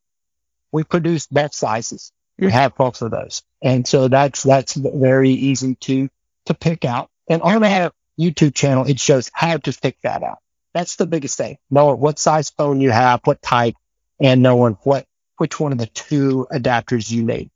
We 0.72 0.84
produce 0.84 1.26
both 1.26 1.54
sizes. 1.54 2.12
We 2.38 2.48
Mhm. 2.48 2.50
have 2.52 2.76
both 2.76 3.00
of 3.02 3.10
those. 3.10 3.42
And 3.62 3.86
so 3.86 4.08
that's, 4.08 4.42
that's 4.42 4.74
very 4.74 5.30
easy 5.30 5.74
to, 5.76 6.08
to 6.46 6.54
pick 6.54 6.84
out. 6.84 7.10
And 7.28 7.42
on 7.42 7.62
our 7.62 7.92
YouTube 8.18 8.54
channel, 8.54 8.84
it 8.86 8.98
shows 9.00 9.30
how 9.32 9.56
to 9.58 9.72
pick 9.72 10.00
that 10.02 10.22
out. 10.22 10.38
That's 10.74 10.96
the 10.96 11.06
biggest 11.06 11.36
thing. 11.38 11.58
Knowing 11.70 12.00
what 12.00 12.18
size 12.18 12.50
phone 12.50 12.80
you 12.80 12.90
have, 12.90 13.20
what 13.24 13.40
type, 13.42 13.74
and 14.20 14.42
knowing 14.42 14.74
what, 14.82 15.06
which 15.38 15.58
one 15.58 15.72
of 15.72 15.78
the 15.78 15.86
two 15.86 16.46
adapters 16.52 17.10
you 17.10 17.24
need. 17.24 17.50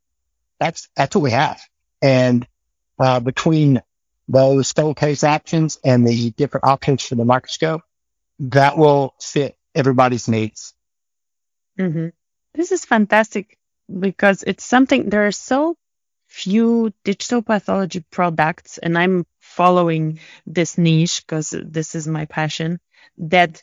That's, 0.58 0.88
that's 0.96 1.14
what 1.14 1.22
we 1.22 1.30
have. 1.32 1.60
And, 2.00 2.46
uh, 2.98 3.20
between 3.20 3.82
those 4.28 4.72
phone 4.72 4.94
case 4.94 5.24
options 5.24 5.78
and 5.84 6.06
the 6.06 6.30
different 6.30 6.64
options 6.64 7.02
for 7.02 7.16
the 7.16 7.24
microscope, 7.24 7.82
that 8.38 8.78
will 8.78 9.14
fit 9.20 9.56
everybody's 9.74 10.28
needs. 10.28 10.74
hmm 11.78 12.08
This 12.54 12.72
is 12.72 12.84
fantastic 12.84 13.58
because 13.88 14.42
it's 14.42 14.64
something, 14.64 15.08
there 15.08 15.26
are 15.26 15.32
so 15.32 15.76
few 16.26 16.92
digital 17.04 17.42
pathology 17.42 18.04
products, 18.10 18.78
and 18.78 18.96
I'm 18.96 19.26
following 19.40 20.18
this 20.46 20.78
niche 20.78 21.22
because 21.26 21.50
this 21.50 21.94
is 21.94 22.06
my 22.06 22.24
passion, 22.24 22.80
that 23.18 23.62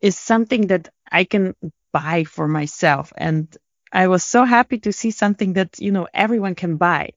is 0.00 0.18
something 0.18 0.68
that 0.68 0.90
I 1.10 1.24
can 1.24 1.54
buy 1.94 2.24
for 2.24 2.48
myself. 2.48 3.12
And 3.16 3.56
I 3.92 4.08
was 4.08 4.24
so 4.24 4.44
happy 4.44 4.78
to 4.80 4.92
see 4.92 5.12
something 5.12 5.52
that, 5.52 5.78
you 5.78 5.92
know, 5.92 6.08
everyone 6.12 6.56
can 6.56 6.76
buy. 6.76 7.12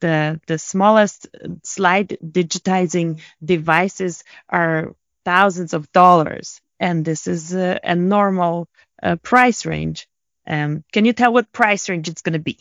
The, 0.00 0.40
the 0.46 0.58
smallest 0.58 1.26
slide 1.64 2.18
digitizing 2.22 3.20
devices 3.42 4.22
are 4.48 4.94
thousands 5.24 5.72
of 5.72 5.90
dollars. 5.92 6.60
And 6.78 7.04
this 7.04 7.26
is 7.26 7.54
a, 7.54 7.80
a 7.82 7.96
normal 7.96 8.68
uh, 9.02 9.16
price 9.16 9.64
range. 9.64 10.06
Um, 10.46 10.84
can 10.92 11.06
you 11.06 11.14
tell 11.14 11.32
what 11.32 11.50
price 11.50 11.88
range 11.88 12.08
it's 12.08 12.22
going 12.22 12.34
to 12.34 12.38
be? 12.52 12.58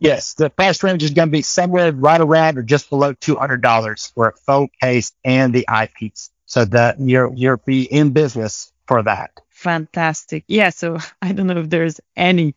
Yes, 0.00 0.34
the 0.34 0.50
price 0.50 0.82
range 0.82 1.04
is 1.04 1.12
going 1.12 1.28
to 1.28 1.32
be 1.32 1.42
somewhere 1.42 1.92
right 1.92 2.20
around 2.20 2.58
or 2.58 2.62
just 2.62 2.90
below 2.90 3.14
$200 3.14 4.12
for 4.14 4.28
a 4.28 4.36
phone 4.46 4.68
case 4.82 5.12
and 5.24 5.54
the 5.54 5.68
eyepiece. 5.68 6.30
So 6.46 6.64
that 6.64 6.98
you're, 6.98 7.32
you'll 7.32 7.62
be 7.64 7.84
in 7.84 8.10
business 8.10 8.72
for 8.86 9.04
that. 9.04 9.30
Fantastic. 9.60 10.44
Yeah. 10.48 10.70
So 10.70 10.98
I 11.22 11.32
don't 11.32 11.46
know 11.46 11.60
if 11.60 11.68
there's 11.70 12.00
any 12.16 12.54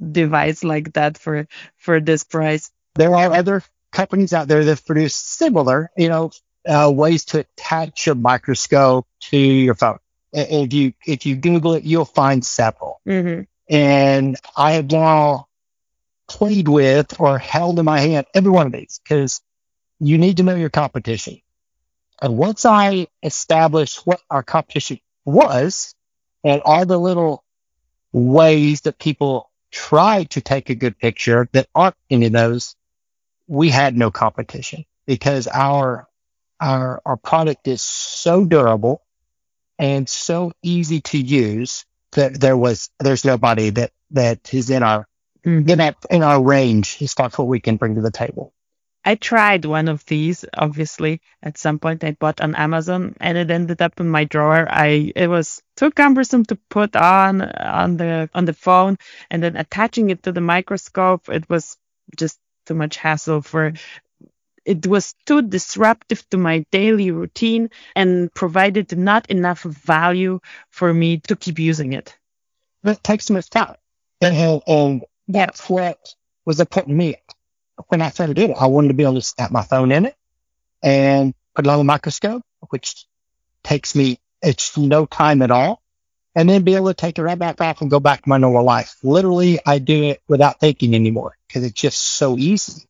device 0.00 0.64
like 0.64 0.92
that 0.94 1.16
for, 1.16 1.46
for 1.76 2.00
this 2.00 2.24
price. 2.24 2.70
There 2.96 3.14
are 3.14 3.32
other 3.32 3.62
companies 3.92 4.32
out 4.32 4.48
there 4.48 4.64
that 4.64 4.84
produce 4.84 5.14
similar, 5.14 5.90
you 5.96 6.08
know, 6.08 6.32
uh, 6.66 6.90
ways 6.94 7.26
to 7.26 7.40
attach 7.40 8.08
a 8.08 8.14
microscope 8.14 9.06
to 9.20 9.36
your 9.36 9.74
phone. 9.74 9.98
If 10.32 10.72
you, 10.72 10.94
if 11.06 11.26
you 11.26 11.36
Google 11.36 11.74
it, 11.74 11.84
you'll 11.84 12.04
find 12.04 12.44
several. 12.44 13.00
hmm 13.04 13.42
and 13.68 14.36
I 14.56 14.72
have 14.72 14.90
now 14.90 15.46
played 16.28 16.68
with 16.68 17.18
or 17.18 17.38
held 17.38 17.78
in 17.78 17.84
my 17.84 18.00
hand 18.00 18.26
every 18.34 18.50
one 18.50 18.66
of 18.66 18.72
these 18.72 19.00
because 19.02 19.40
you 20.00 20.18
need 20.18 20.36
to 20.38 20.42
know 20.42 20.54
your 20.54 20.70
competition. 20.70 21.40
And 22.20 22.36
once 22.36 22.64
I 22.64 23.06
established 23.22 24.06
what 24.06 24.20
our 24.30 24.42
competition 24.42 25.00
was 25.24 25.94
and 26.44 26.62
all 26.64 26.86
the 26.86 26.98
little 26.98 27.42
ways 28.12 28.82
that 28.82 28.98
people 28.98 29.50
try 29.70 30.24
to 30.24 30.40
take 30.40 30.70
a 30.70 30.74
good 30.74 30.98
picture 30.98 31.48
that 31.52 31.68
aren't 31.74 31.96
any 32.10 32.26
of 32.26 32.32
those, 32.32 32.76
we 33.48 33.70
had 33.70 33.96
no 33.96 34.10
competition 34.10 34.84
because 35.06 35.48
our, 35.48 36.06
our, 36.60 37.02
our 37.04 37.16
product 37.16 37.66
is 37.66 37.82
so 37.82 38.44
durable 38.44 39.02
and 39.78 40.08
so 40.08 40.52
easy 40.62 41.00
to 41.00 41.18
use 41.18 41.84
that 42.12 42.40
there 42.40 42.56
was 42.56 42.90
there's 43.00 43.24
nobody 43.24 43.70
that 43.70 43.90
that 44.12 44.54
is 44.54 44.70
in 44.70 44.84
our 44.84 45.08
Mhm. 45.44 45.68
in 45.68 45.80
our 45.80 45.94
in 46.10 46.22
our 46.22 46.42
range 46.42 46.96
as 47.02 47.12
far 47.12 47.26
as 47.26 47.36
what 47.36 47.48
we 47.48 47.60
can 47.60 47.76
bring 47.76 47.96
to 47.96 48.00
the 48.00 48.10
table. 48.10 48.53
I 49.04 49.16
tried 49.16 49.66
one 49.66 49.88
of 49.88 50.04
these, 50.06 50.44
obviously, 50.54 51.20
at 51.42 51.58
some 51.58 51.78
point 51.78 52.02
I 52.04 52.12
bought 52.12 52.40
on 52.40 52.54
Amazon 52.54 53.14
and 53.20 53.36
it 53.36 53.50
ended 53.50 53.82
up 53.82 54.00
in 54.00 54.08
my 54.08 54.24
drawer. 54.24 54.66
I, 54.68 55.12
it 55.14 55.28
was 55.28 55.62
too 55.76 55.90
cumbersome 55.90 56.44
to 56.46 56.56
put 56.70 56.96
on, 56.96 57.42
on 57.42 57.98
the, 57.98 58.30
on 58.34 58.46
the 58.46 58.54
phone 58.54 58.96
and 59.30 59.42
then 59.42 59.56
attaching 59.56 60.10
it 60.10 60.22
to 60.22 60.32
the 60.32 60.40
microscope. 60.40 61.28
It 61.28 61.48
was 61.50 61.76
just 62.16 62.38
too 62.64 62.74
much 62.74 62.96
hassle 62.96 63.42
for, 63.42 63.74
it 64.64 64.86
was 64.86 65.14
too 65.26 65.42
disruptive 65.42 66.26
to 66.30 66.38
my 66.38 66.64
daily 66.72 67.10
routine 67.10 67.68
and 67.94 68.32
provided 68.32 68.96
not 68.96 69.30
enough 69.30 69.62
value 69.62 70.40
for 70.70 70.94
me 70.94 71.18
to 71.28 71.36
keep 71.36 71.58
using 71.58 71.92
it. 71.92 72.16
It 72.82 73.04
takes 73.04 73.26
too 73.26 73.34
much 73.34 73.50
time, 73.50 73.76
and, 74.20 74.62
and 74.66 75.02
that's 75.28 75.68
what 75.68 76.14
was 76.46 76.60
important 76.60 76.92
to 76.92 76.96
me. 76.96 77.16
When 77.88 78.02
I 78.02 78.10
started 78.10 78.36
doing 78.36 78.50
it, 78.50 78.56
I 78.58 78.66
wanted 78.66 78.88
to 78.88 78.94
be 78.94 79.02
able 79.04 79.14
to 79.14 79.22
snap 79.22 79.50
my 79.50 79.62
phone 79.62 79.92
in 79.92 80.06
it. 80.06 80.16
and 80.82 81.34
put 81.54 81.66
it 81.66 81.70
on 81.70 81.78
the 81.78 81.84
microscope, 81.84 82.42
which 82.70 83.06
takes 83.62 83.94
me, 83.94 84.18
it's 84.42 84.76
no 84.76 85.06
time 85.06 85.40
at 85.42 85.50
all. 85.50 85.80
And 86.36 86.48
then 86.48 86.62
be 86.62 86.74
able 86.74 86.88
to 86.88 86.94
take 86.94 87.18
it 87.18 87.22
right 87.22 87.38
back 87.38 87.60
off 87.60 87.80
and 87.80 87.90
go 87.90 88.00
back 88.00 88.22
to 88.22 88.28
my 88.28 88.38
normal 88.38 88.64
life. 88.64 88.96
Literally, 89.02 89.60
I 89.64 89.78
do 89.78 90.02
it 90.04 90.22
without 90.28 90.60
thinking 90.60 90.94
anymore 90.94 91.36
because 91.46 91.64
it's 91.64 91.80
just 91.80 91.98
so 91.98 92.36
easy. 92.36 92.88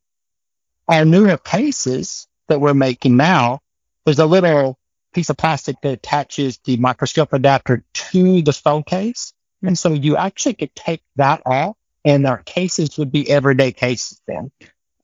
Our 0.88 1.04
newer 1.04 1.36
cases 1.36 2.26
that 2.48 2.60
we're 2.60 2.74
making 2.74 3.16
now, 3.16 3.60
there's 4.04 4.18
a 4.18 4.26
little 4.26 4.78
piece 5.12 5.30
of 5.30 5.36
plastic 5.36 5.76
that 5.82 5.92
attaches 5.92 6.58
the 6.64 6.78
microscope 6.78 7.32
adapter 7.34 7.84
to 7.92 8.42
the 8.42 8.52
phone 8.52 8.82
case. 8.82 9.34
And 9.62 9.78
so 9.78 9.92
you 9.92 10.16
actually 10.16 10.54
could 10.54 10.74
take 10.74 11.02
that 11.16 11.42
off 11.46 11.76
and 12.04 12.26
our 12.26 12.42
cases 12.42 12.98
would 12.98 13.12
be 13.12 13.30
everyday 13.30 13.72
cases 13.72 14.20
then. 14.26 14.50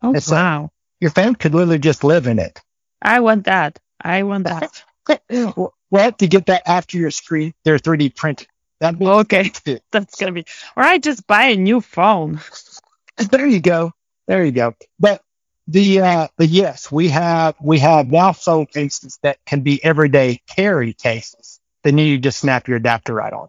Oh, 0.03 0.19
so- 0.19 0.35
wow. 0.35 0.71
Your 1.01 1.11
phone 1.11 1.35
could 1.35 1.55
literally 1.55 1.79
just 1.79 2.05
live 2.05 2.27
in 2.27 2.39
it. 2.39 2.61
I 3.01 3.21
want 3.21 3.45
that. 3.45 3.79
I 4.03 4.23
want 4.25 4.45
that. 4.45 4.83
well, 5.31 5.75
well, 5.91 6.13
to 6.13 6.27
get 6.27 6.47
that 6.47 6.69
after 6.69 6.99
your 6.99 7.11
screen, 7.11 7.55
they're 7.65 7.79
3D 7.79 8.15
printed. 8.15 8.49
That'd 8.81 9.01
Okay. 9.01 9.51
That's 9.93 10.17
going 10.17 10.35
to 10.35 10.43
be, 10.43 10.47
or 10.77 10.83
I 10.83 10.99
just 10.99 11.27
buy 11.27 11.45
a 11.45 11.57
new 11.57 11.81
phone. 11.81 12.41
There 13.31 13.47
you 13.47 13.61
go. 13.61 13.93
There 14.29 14.43
you 14.43 14.53
go. 14.53 14.75
But 14.99 15.21
the 15.67 16.01
uh 16.01 16.29
but 16.39 16.49
yes, 16.49 16.91
we 16.91 17.09
have 17.09 17.55
we 17.61 17.79
have 17.81 18.11
now 18.11 18.33
phone 18.33 18.65
cases 18.65 19.19
that 19.23 19.37
can 19.45 19.61
be 19.61 19.83
everyday 19.85 20.41
carry 20.47 20.95
cases. 20.95 21.61
Then 21.85 21.99
you 21.99 22.17
just 22.17 22.41
snap 22.41 22.67
your 22.67 22.79
adapter 22.79 23.13
right 23.13 23.33
on. 23.33 23.49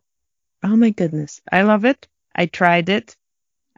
Oh 0.64 0.76
my 0.76 0.90
goodness. 0.90 1.40
I 1.50 1.62
love 1.62 1.86
it. 1.86 2.08
I 2.36 2.48
tried 2.48 2.90
it. 2.90 3.16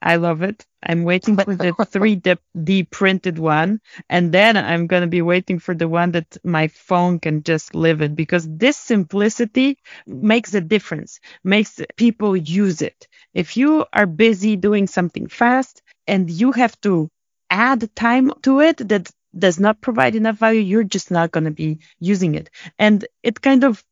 I 0.03 0.17
love 0.17 0.41
it. 0.43 0.65
I'm 0.83 1.03
waiting 1.03 1.35
for 1.37 1.55
the 1.55 1.71
3D 1.91 2.83
printed 2.83 3.39
one. 3.39 3.79
And 4.09 4.31
then 4.33 4.57
I'm 4.57 4.85
going 4.87 5.01
to 5.01 5.07
be 5.07 5.21
waiting 5.23 5.59
for 5.59 5.73
the 5.73 5.87
one 5.87 6.11
that 6.11 6.37
my 6.43 6.67
phone 6.67 7.19
can 7.19 7.41
just 7.43 7.73
live 7.73 8.01
in 8.01 8.13
because 8.13 8.45
this 8.47 8.77
simplicity 8.77 9.79
makes 10.05 10.53
a 10.53 10.61
difference, 10.61 11.19
makes 11.43 11.79
people 11.95 12.35
use 12.37 12.81
it. 12.81 13.07
If 13.33 13.55
you 13.57 13.85
are 13.93 14.05
busy 14.05 14.57
doing 14.57 14.87
something 14.87 15.27
fast 15.27 15.81
and 16.05 16.29
you 16.29 16.51
have 16.51 16.79
to 16.81 17.09
add 17.49 17.89
time 17.95 18.31
to 18.43 18.59
it 18.59 18.77
that 18.89 19.09
does 19.37 19.59
not 19.59 19.81
provide 19.81 20.15
enough 20.15 20.37
value, 20.37 20.59
you're 20.61 20.83
just 20.83 21.11
not 21.11 21.31
going 21.31 21.45
to 21.45 21.51
be 21.51 21.79
using 21.99 22.35
it. 22.35 22.49
And 22.77 23.05
it 23.23 23.41
kind 23.41 23.63
of 23.63 23.83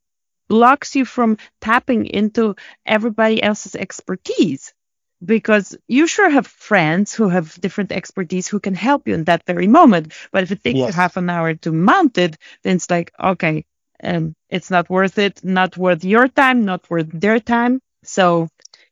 blocks 0.50 0.96
you 0.96 1.06
from 1.06 1.38
tapping 1.62 2.06
into 2.06 2.56
everybody 2.86 3.42
else's 3.42 3.76
expertise 3.76 4.74
because 5.24 5.78
you 5.88 6.08
sure 6.08 6.30
have 6.30 6.48
friends 6.48 7.14
who 7.14 7.30
have 7.30 7.60
different 7.62 7.92
expertise 7.92 8.48
who 8.48 8.60
can 8.60 8.76
help 8.76 9.08
you 9.08 9.14
in 9.14 9.26
that 9.26 9.46
very 9.46 9.68
moment. 9.68 10.14
But 10.32 10.44
if 10.44 10.52
it 10.52 10.64
takes 10.64 10.88
you 10.88 10.94
Yes. 10.94 10.94
half 10.94 11.18
an 11.18 11.30
hour 11.30 11.54
to 11.56 11.72
mount 11.72 12.18
it, 12.18 12.38
then 12.64 12.76
it's 12.78 12.90
like, 12.90 13.12
okay, 13.22 13.66
um, 14.04 14.36
it's 14.50 14.72
not 14.72 14.90
worth 14.90 15.18
it, 15.20 15.44
not 15.44 15.78
worth 15.78 16.04
your 16.04 16.28
time, 16.28 16.66
not 16.66 16.90
worth 16.90 17.10
their 17.14 17.40
time. 17.40 17.82
So 18.04 18.48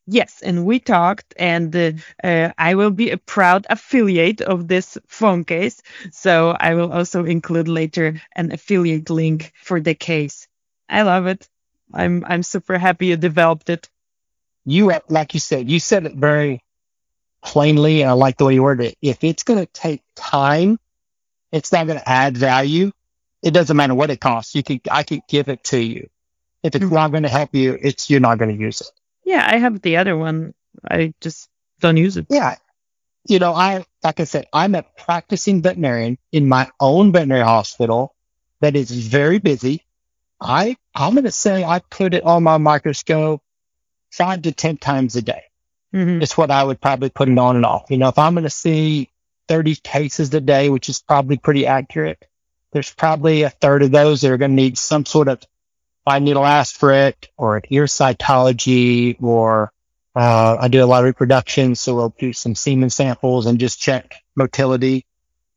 yes, 0.07 0.41
and 0.43 0.65
we 0.65 0.79
talked, 0.79 1.33
and 1.37 1.75
uh, 1.75 1.91
uh, 2.23 2.51
I 2.57 2.75
will 2.75 2.91
be 2.91 3.11
a 3.11 3.17
proud 3.17 3.65
affiliate 3.69 4.41
of 4.41 4.67
this 4.67 4.97
phone 5.07 5.43
case. 5.43 5.81
So 6.11 6.51
I 6.51 6.75
will 6.75 6.91
also 6.91 7.25
include 7.25 7.67
later 7.67 8.21
an 8.35 8.51
affiliate 8.51 9.09
link 9.09 9.51
for 9.61 9.79
the 9.79 9.95
case. 9.95 10.47
I 10.89 11.03
love 11.03 11.27
it. 11.27 11.47
I'm 11.93 12.23
I'm 12.25 12.43
super 12.43 12.77
happy 12.77 13.07
you 13.07 13.17
developed 13.17 13.69
it. 13.69 13.89
You 14.65 14.91
like 15.09 15.33
you 15.33 15.39
said, 15.39 15.69
you 15.69 15.79
said 15.79 16.05
it 16.05 16.13
very 16.15 16.63
plainly, 17.43 18.01
and 18.01 18.09
I 18.09 18.13
like 18.13 18.37
the 18.37 18.45
way 18.45 18.53
you 18.55 18.63
worded 18.63 18.87
it. 18.91 18.97
If 19.01 19.23
it's 19.23 19.43
gonna 19.43 19.65
take 19.65 20.01
time, 20.15 20.79
it's 21.51 21.71
not 21.71 21.87
gonna 21.87 22.03
add 22.05 22.37
value. 22.37 22.91
It 23.41 23.51
doesn't 23.51 23.75
matter 23.75 23.95
what 23.95 24.09
it 24.09 24.19
costs. 24.19 24.55
You 24.55 24.63
can 24.63 24.81
I 24.91 25.03
can 25.03 25.21
give 25.27 25.47
it 25.49 25.63
to 25.65 25.79
you. 25.79 26.09
If 26.61 26.75
it's 26.75 26.85
Mhm. 26.85 26.91
not 26.91 27.11
gonna 27.11 27.29
help 27.29 27.55
you, 27.55 27.77
it's 27.81 28.09
you're 28.09 28.19
not 28.19 28.37
gonna 28.37 28.53
use 28.53 28.81
it. 28.81 28.87
Yeah, 29.25 29.47
I 29.49 29.57
have 29.57 29.81
the 29.81 29.97
other 29.97 30.17
one. 30.17 30.53
I 30.89 31.13
just 31.21 31.49
don't 31.79 31.97
use 31.97 32.17
it. 32.17 32.27
Yeah. 32.29 32.55
You 33.27 33.39
know, 33.39 33.53
I, 33.53 33.85
like 34.03 34.19
I 34.19 34.23
said, 34.23 34.47
I'm 34.51 34.75
a 34.75 34.83
practicing 34.97 35.61
veterinarian 35.61 36.17
in 36.31 36.47
my 36.47 36.69
own 36.79 37.11
veterinary 37.11 37.43
hospital 37.43 38.15
that 38.61 38.75
is 38.75 38.89
very 38.89 39.39
busy. 39.39 39.85
I, 40.41 40.77
I'm 40.95 41.13
going 41.13 41.25
to 41.25 41.31
say 41.31 41.63
I 41.63 41.79
put 41.79 42.13
it 42.13 42.23
on 42.23 42.43
my 42.43 42.57
microscope 42.57 43.41
five 44.11 44.41
to 44.43 44.51
10 44.51 44.77
times 44.77 45.15
a 45.15 45.21
day. 45.21 45.43
hmm 45.91 46.21
It's 46.21 46.37
what 46.37 46.51
I 46.51 46.63
would 46.63 46.81
probably 46.81 47.09
put 47.09 47.29
it 47.29 47.37
on 47.37 47.55
and 47.55 47.65
off. 47.65 47.85
You 47.89 47.97
know, 47.97 48.09
if 48.09 48.17
I'm 48.17 48.33
going 48.33 48.43
to 48.43 48.49
see 48.49 49.09
30 49.47 49.75
cases 49.75 50.33
a 50.33 50.41
day, 50.41 50.69
which 50.69 50.89
is 50.89 51.01
probably 51.01 51.37
pretty 51.37 51.65
accurate, 51.65 52.23
there's 52.71 52.93
probably 52.93 53.43
a 53.43 53.49
third 53.49 53.83
of 53.83 53.91
those 53.91 54.21
that 54.21 54.31
are 54.31 54.37
going 54.37 54.51
to 54.51 54.55
need 54.55 54.77
some 54.77 55.05
sort 55.05 55.27
of 55.27 55.41
fine 56.05 56.23
needle 56.23 56.45
aspirate 56.45 57.29
or 57.37 57.57
an 57.57 57.63
ear 57.69 57.85
cytology 57.85 59.21
or 59.21 59.71
uh, 60.15 60.57
I 60.59 60.67
do 60.67 60.83
a 60.83 60.85
lot 60.85 60.99
of 60.99 61.05
reproduction, 61.05 61.75
so 61.75 61.95
we'll 61.95 62.15
do 62.17 62.33
some 62.33 62.55
semen 62.55 62.89
samples 62.89 63.45
and 63.45 63.59
just 63.59 63.79
check 63.79 64.15
motility. 64.35 65.05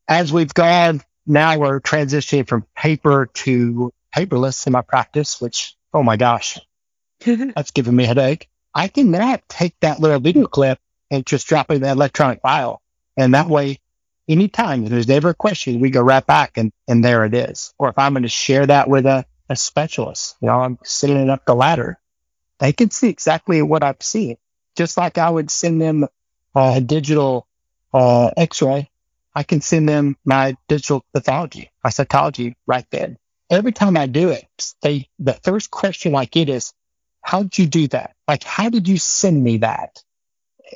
As 0.07 0.31
we've 0.31 0.53
gone, 0.53 1.01
now 1.25 1.57
we're 1.57 1.79
transitioning 1.81 2.47
from 2.47 2.65
paper 2.75 3.29
to 3.33 3.91
paperless 4.15 4.67
in 4.67 4.73
my 4.73 4.81
practice, 4.81 5.41
which, 5.41 5.75
oh 5.93 6.03
my 6.03 6.17
gosh, 6.17 6.59
that's 7.55 7.71
giving 7.71 7.95
me 7.95 8.05
a 8.05 8.07
headache. 8.07 8.49
I 8.73 8.87
can 8.87 9.11
now 9.11 9.37
take 9.47 9.75
that 9.81 9.99
little 9.99 10.19
video 10.19 10.47
clip 10.47 10.79
and 11.11 11.25
just 11.25 11.47
drop 11.47 11.71
it 11.71 11.75
in 11.75 11.81
the 11.81 11.91
electronic 11.91 12.41
file. 12.41 12.81
And 13.17 13.33
that 13.33 13.47
way, 13.47 13.79
anytime 14.27 14.85
there's 14.85 15.09
ever 15.09 15.29
a 15.29 15.35
question, 15.35 15.79
we 15.79 15.89
go 15.89 16.01
right 16.01 16.25
back 16.25 16.57
and, 16.57 16.71
and 16.87 17.03
there 17.03 17.25
it 17.25 17.33
is. 17.33 17.73
Or 17.77 17.89
if 17.89 17.97
I'm 17.97 18.13
going 18.13 18.23
to 18.23 18.29
share 18.29 18.65
that 18.65 18.89
with 18.89 19.05
a, 19.05 19.25
a 19.49 19.55
specialist, 19.55 20.35
you 20.41 20.47
know, 20.47 20.59
I'm 20.59 20.79
sending 20.83 21.19
it 21.19 21.29
up 21.29 21.45
the 21.45 21.55
ladder, 21.55 21.99
they 22.59 22.73
can 22.73 22.89
see 22.91 23.09
exactly 23.09 23.61
what 23.61 23.83
I'm 23.83 23.97
seeing. 23.99 24.37
Just 24.75 24.97
like 24.97 25.17
I 25.17 25.29
would 25.29 25.51
send 25.51 25.81
them 25.81 26.07
a 26.55 26.81
digital 26.81 27.47
uh, 27.93 28.31
x-ray, 28.35 28.89
I 29.35 29.43
can 29.43 29.61
send 29.61 29.89
them 29.89 30.17
my 30.25 30.57
digital 30.67 31.05
pathology, 31.13 31.71
my 31.83 31.89
cytology 31.89 32.55
right 32.65 32.85
then. 32.91 33.17
Every 33.49 33.71
time 33.71 33.97
I 33.97 34.07
do 34.07 34.29
it, 34.29 34.47
they, 34.81 35.09
the 35.19 35.33
first 35.33 35.69
question 35.69 36.15
I 36.15 36.25
get 36.25 36.49
is, 36.49 36.73
how 37.23 37.43
did 37.43 37.57
you 37.57 37.65
do 37.65 37.87
that? 37.87 38.15
Like, 38.27 38.43
how 38.43 38.69
did 38.69 38.87
you 38.87 38.97
send 38.97 39.43
me 39.43 39.57
that? 39.57 40.03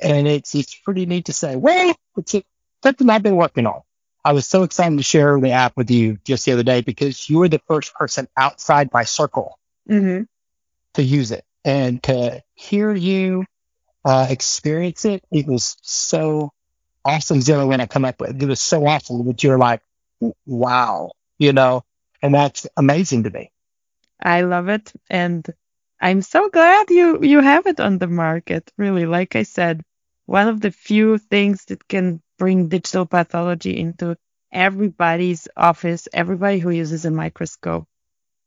And 0.02 0.26
it's, 0.26 0.54
it's 0.54 0.74
pretty 0.74 1.06
neat 1.06 1.26
to 1.26 1.32
say, 1.32 1.56
well, 1.56 1.94
it's 2.16 2.34
something 2.82 3.10
I've 3.10 3.22
been 3.22 3.36
working 3.36 3.66
on. 3.66 3.82
I 4.24 4.32
was 4.32 4.46
so 4.46 4.62
excited 4.62 4.96
to 4.96 5.02
share 5.02 5.38
the 5.40 5.52
app 5.52 5.76
with 5.76 5.90
you 5.90 6.18
just 6.24 6.44
the 6.44 6.52
other 6.52 6.62
day 6.62 6.80
because 6.80 7.30
you 7.30 7.38
were 7.38 7.48
the 7.48 7.60
first 7.68 7.94
person 7.94 8.28
outside 8.36 8.90
my 8.92 9.04
circle 9.04 9.58
hmm 9.86 10.22
to 10.94 11.02
use 11.02 11.30
it 11.30 11.44
and 11.64 12.02
to 12.02 12.42
hear 12.54 12.92
you 12.92 13.44
uh, 14.04 14.26
experience 14.28 15.04
it. 15.04 15.22
It 15.30 15.46
was 15.46 15.76
so 15.82 16.50
awesome. 17.04 17.40
Only 17.48 17.66
one 17.66 17.80
I 17.80 17.86
come 17.86 18.04
up 18.04 18.20
with. 18.20 18.42
It 18.42 18.46
was 18.46 18.60
so 18.60 18.86
awesome 18.86 19.26
that 19.26 19.42
you're 19.42 19.58
like, 19.58 19.80
wow, 20.46 21.12
you 21.38 21.52
know, 21.52 21.84
and 22.22 22.34
that's 22.34 22.66
amazing 22.76 23.24
to 23.24 23.30
me. 23.30 23.52
I 24.20 24.42
love 24.42 24.68
it, 24.68 24.92
and 25.08 25.46
I'm 26.00 26.22
so 26.22 26.48
glad 26.48 26.90
you 26.90 27.22
you 27.22 27.40
have 27.40 27.66
it 27.66 27.80
on 27.80 27.98
the 27.98 28.06
market. 28.08 28.70
Really, 28.76 29.06
like 29.06 29.36
I 29.36 29.42
said, 29.44 29.82
one 30.26 30.48
of 30.48 30.60
the 30.60 30.70
few 30.70 31.18
things 31.18 31.64
that 31.66 31.86
can 31.88 32.20
bring 32.38 32.68
digital 32.68 33.06
pathology 33.06 33.76
into 33.78 34.16
everybody's 34.52 35.48
office, 35.56 36.08
everybody 36.12 36.58
who 36.58 36.70
uses 36.70 37.04
a 37.04 37.10
microscope. 37.10 37.86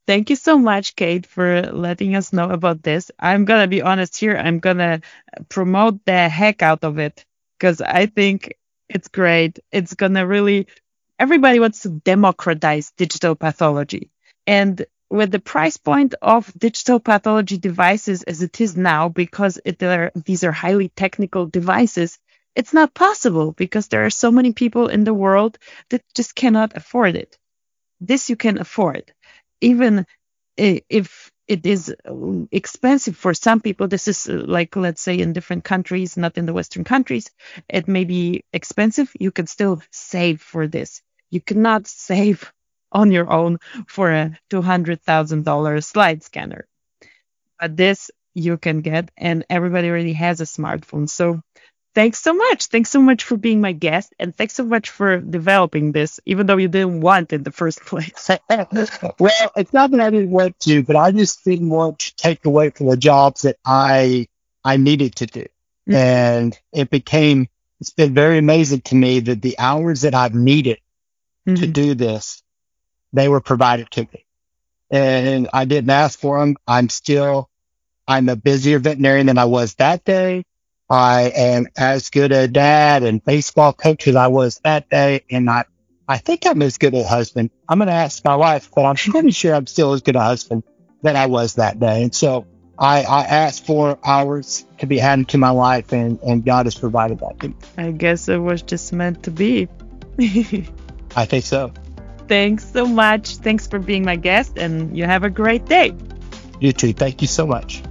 Thank 0.07 0.29
you 0.29 0.35
so 0.37 0.59
much, 0.59 0.95
Kate, 0.95 1.25
for 1.27 1.63
letting 1.63 2.15
us 2.15 2.33
know 2.33 2.49
about 2.51 2.83
this. 2.83 3.11
I'm 3.19 3.45
gonna 3.45 3.67
be 3.67 3.81
honest 3.81 4.17
here. 4.19 4.37
I'm 4.37 4.59
gonna 4.59 5.01
promote 5.49 6.05
the 6.05 6.29
heck 6.29 6.61
out 6.61 6.83
of 6.83 6.99
it 6.99 7.25
because 7.59 7.81
I 7.81 8.07
think 8.07 8.53
it's 8.89 9.07
great. 9.09 9.59
It's 9.71 9.93
gonna 9.95 10.27
really, 10.27 10.67
everybody 11.19 11.59
wants 11.59 11.81
to 11.83 11.89
democratize 11.89 12.91
digital 12.97 13.35
pathology. 13.35 14.11
And 14.47 14.85
with 15.11 15.29
the 15.29 15.39
price 15.39 15.75
point 15.75 16.15
of 16.21 16.51
digital 16.57 16.99
pathology 16.99 17.57
devices 17.57 18.23
as 18.23 18.41
it 18.41 18.61
is 18.61 18.77
now, 18.77 19.09
because 19.09 19.59
it 19.65 19.83
are, 19.83 20.11
these 20.15 20.43
are 20.45 20.53
highly 20.53 20.87
technical 20.89 21.45
devices, 21.45 22.17
it's 22.55 22.73
not 22.73 22.93
possible 22.93 23.51
because 23.51 23.89
there 23.89 24.05
are 24.05 24.09
so 24.09 24.31
many 24.31 24.53
people 24.53 24.87
in 24.87 25.03
the 25.03 25.13
world 25.13 25.57
that 25.89 26.01
just 26.15 26.33
cannot 26.33 26.77
afford 26.77 27.15
it. 27.15 27.37
This 27.99 28.29
you 28.29 28.37
can 28.37 28.57
afford. 28.57 29.13
Even 29.61 30.05
if 30.57 31.31
it 31.47 31.65
is 31.65 31.93
uh, 32.05 32.45
expensive 32.51 33.17
for 33.17 33.33
some 33.33 33.59
people, 33.59 33.87
this 33.89 34.07
is 34.07 34.29
uh, 34.29 34.43
like, 34.47 34.75
let's 34.77 35.01
say, 35.01 35.19
in 35.19 35.33
different 35.33 35.65
countries, 35.65 36.15
not 36.15 36.37
in 36.37 36.45
the 36.45 36.53
Western 36.53 36.85
countries, 36.85 37.29
it 37.67 37.87
may 37.87 38.05
be 38.05 38.43
expensive. 38.53 39.11
You 39.19 39.31
can 39.31 39.47
still 39.47 39.81
save 39.91 40.41
for 40.41 40.67
this. 40.67 41.01
You 41.31 41.41
cannot 41.41 41.87
save 42.07 42.53
on 42.91 43.11
your 43.11 43.31
own 43.31 43.59
for 43.87 44.11
a 44.11 44.37
$200,000 44.49 45.83
slide 45.83 46.23
scanner. 46.23 46.67
But 47.59 47.77
this 47.77 48.11
you 48.33 48.57
can 48.57 48.81
get, 48.81 49.11
and 49.17 49.45
everybody 49.49 49.89
already 49.89 50.13
has 50.13 50.41
a 50.41 50.45
smartphone. 50.45 51.09
So 51.09 51.41
thanks 51.93 52.19
so 52.19 52.33
much. 52.33 52.67
Thanks 52.67 52.89
so 52.89 53.01
much 53.01 53.23
for 53.23 53.37
being 53.37 53.61
my 53.61 53.71
guest, 53.71 54.13
and 54.19 54.35
thanks 54.35 54.53
so 54.53 54.63
much 54.63 54.89
for 54.89 55.19
developing 55.19 55.91
this, 55.91 56.19
even 56.25 56.45
though 56.45 56.57
you 56.57 56.67
didn't 56.67 57.01
want 57.01 57.33
it 57.33 57.37
in 57.37 57.43
the 57.43 57.51
first 57.51 57.81
place. 57.81 58.29
well, 58.49 59.51
it's 59.55 59.73
not 59.73 59.91
that 59.91 59.99
I 59.99 60.09
didn't 60.09 60.31
want 60.31 60.59
to, 60.61 60.83
but 60.83 60.95
I 60.95 61.11
just 61.11 61.43
didn't 61.43 61.69
want 61.69 61.99
to 61.99 62.15
take 62.15 62.45
away 62.45 62.69
from 62.69 62.87
the 62.87 62.97
jobs 62.97 63.43
that 63.43 63.57
I 63.65 64.27
I 64.63 64.77
needed 64.77 65.15
to 65.17 65.25
do, 65.25 65.41
mm-hmm. 65.41 65.95
and 65.95 66.59
it 66.71 66.89
became. 66.89 67.47
It's 67.79 67.89
been 67.89 68.13
very 68.13 68.37
amazing 68.37 68.81
to 68.81 68.95
me 68.95 69.21
that 69.21 69.41
the 69.41 69.57
hours 69.57 70.01
that 70.01 70.13
I've 70.13 70.35
needed 70.35 70.77
mm-hmm. 71.47 71.55
to 71.55 71.67
do 71.67 71.95
this, 71.95 72.43
they 73.13 73.27
were 73.27 73.41
provided 73.41 73.89
to 73.91 74.01
me, 74.01 74.25
and 74.89 75.49
I 75.53 75.65
didn't 75.65 75.89
ask 75.89 76.19
for 76.19 76.39
them. 76.39 76.55
I'm 76.67 76.89
still, 76.89 77.49
I'm 78.07 78.29
a 78.29 78.35
busier 78.35 78.79
veterinarian 78.79 79.27
than 79.27 79.37
I 79.37 79.45
was 79.45 79.75
that 79.75 80.03
day. 80.03 80.43
I 80.91 81.31
am 81.33 81.67
as 81.77 82.09
good 82.09 82.33
a 82.33 82.49
dad 82.49 83.03
and 83.03 83.23
baseball 83.23 83.71
coach 83.71 84.09
as 84.09 84.17
I 84.17 84.27
was 84.27 84.59
that 84.65 84.89
day. 84.89 85.23
And 85.31 85.49
I, 85.49 85.63
I 86.05 86.17
think 86.17 86.45
I'm 86.45 86.61
as 86.61 86.77
good 86.77 86.93
a 86.93 87.07
husband. 87.07 87.49
I'm 87.69 87.77
going 87.77 87.87
to 87.87 87.93
ask 87.93 88.25
my 88.25 88.35
wife, 88.35 88.69
but 88.75 88.83
I'm 88.83 88.95
pretty 88.95 89.31
sure 89.31 89.55
I'm 89.55 89.67
still 89.67 89.93
as 89.93 90.01
good 90.01 90.17
a 90.17 90.21
husband 90.21 90.63
than 91.01 91.15
I 91.15 91.27
was 91.27 91.55
that 91.55 91.79
day. 91.79 92.03
And 92.03 92.13
so 92.13 92.45
I, 92.77 93.03
I 93.03 93.21
asked 93.23 93.65
for 93.65 93.99
hours 94.03 94.65
to 94.79 94.85
be 94.85 94.97
handed 94.97 95.29
to 95.29 95.37
my 95.37 95.51
wife 95.51 95.93
and, 95.93 96.19
and 96.23 96.43
God 96.43 96.65
has 96.65 96.75
provided 96.75 97.19
that 97.19 97.39
to 97.39 97.47
me. 97.47 97.55
I 97.77 97.91
guess 97.91 98.27
it 98.27 98.39
was 98.39 98.61
just 98.61 98.91
meant 98.91 99.23
to 99.23 99.31
be. 99.31 99.69
I 101.15 101.23
think 101.25 101.45
so. 101.45 101.71
Thanks 102.31 102.63
so 102.71 102.87
much. 102.87 103.43
Thanks 103.43 103.67
for 103.67 103.77
being 103.77 104.05
my 104.05 104.15
guest 104.15 104.57
and 104.57 104.97
you 104.97 105.03
have 105.03 105.25
a 105.25 105.29
great 105.29 105.65
day. 105.65 105.93
You 106.61 106.71
too. 106.71 106.93
Thank 106.93 107.21
you 107.21 107.27
so 107.27 107.45
much. 107.45 107.83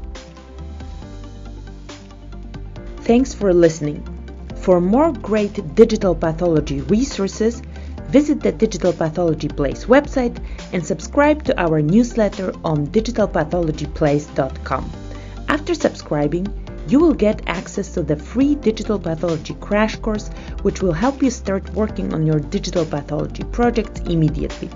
Thanks 3.04 3.34
for 3.34 3.52
listening. 3.52 4.00
For 4.56 4.80
more 4.80 5.12
great 5.12 5.74
digital 5.74 6.14
pathology 6.14 6.80
resources, 6.80 7.60
visit 8.08 8.40
the 8.40 8.52
Digital 8.52 8.94
Pathology 8.94 9.48
Place 9.48 9.84
website 9.84 10.42
and 10.72 10.86
subscribe 10.86 11.44
to 11.44 11.60
our 11.60 11.82
newsletter 11.82 12.54
on 12.64 12.86
digitalpathologyplace.com. 12.86 14.90
After 15.48 15.74
subscribing, 15.74 16.46
you 16.90 16.98
will 16.98 17.14
get 17.14 17.40
access 17.46 17.94
to 17.94 18.02
the 18.02 18.16
free 18.16 18.56
digital 18.56 18.98
pathology 18.98 19.54
crash 19.54 19.96
course, 19.96 20.28
which 20.62 20.82
will 20.82 20.92
help 20.92 21.22
you 21.22 21.30
start 21.30 21.72
working 21.74 22.12
on 22.12 22.26
your 22.26 22.40
digital 22.40 22.84
pathology 22.84 23.44
projects 23.44 24.00
immediately. 24.00 24.68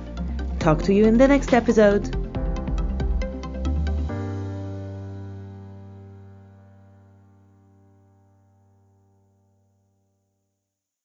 Talk 0.60 0.82
to 0.82 0.94
you 0.94 1.06
in 1.06 1.18
the 1.18 1.26
next 1.26 1.52
episode. 1.52 2.23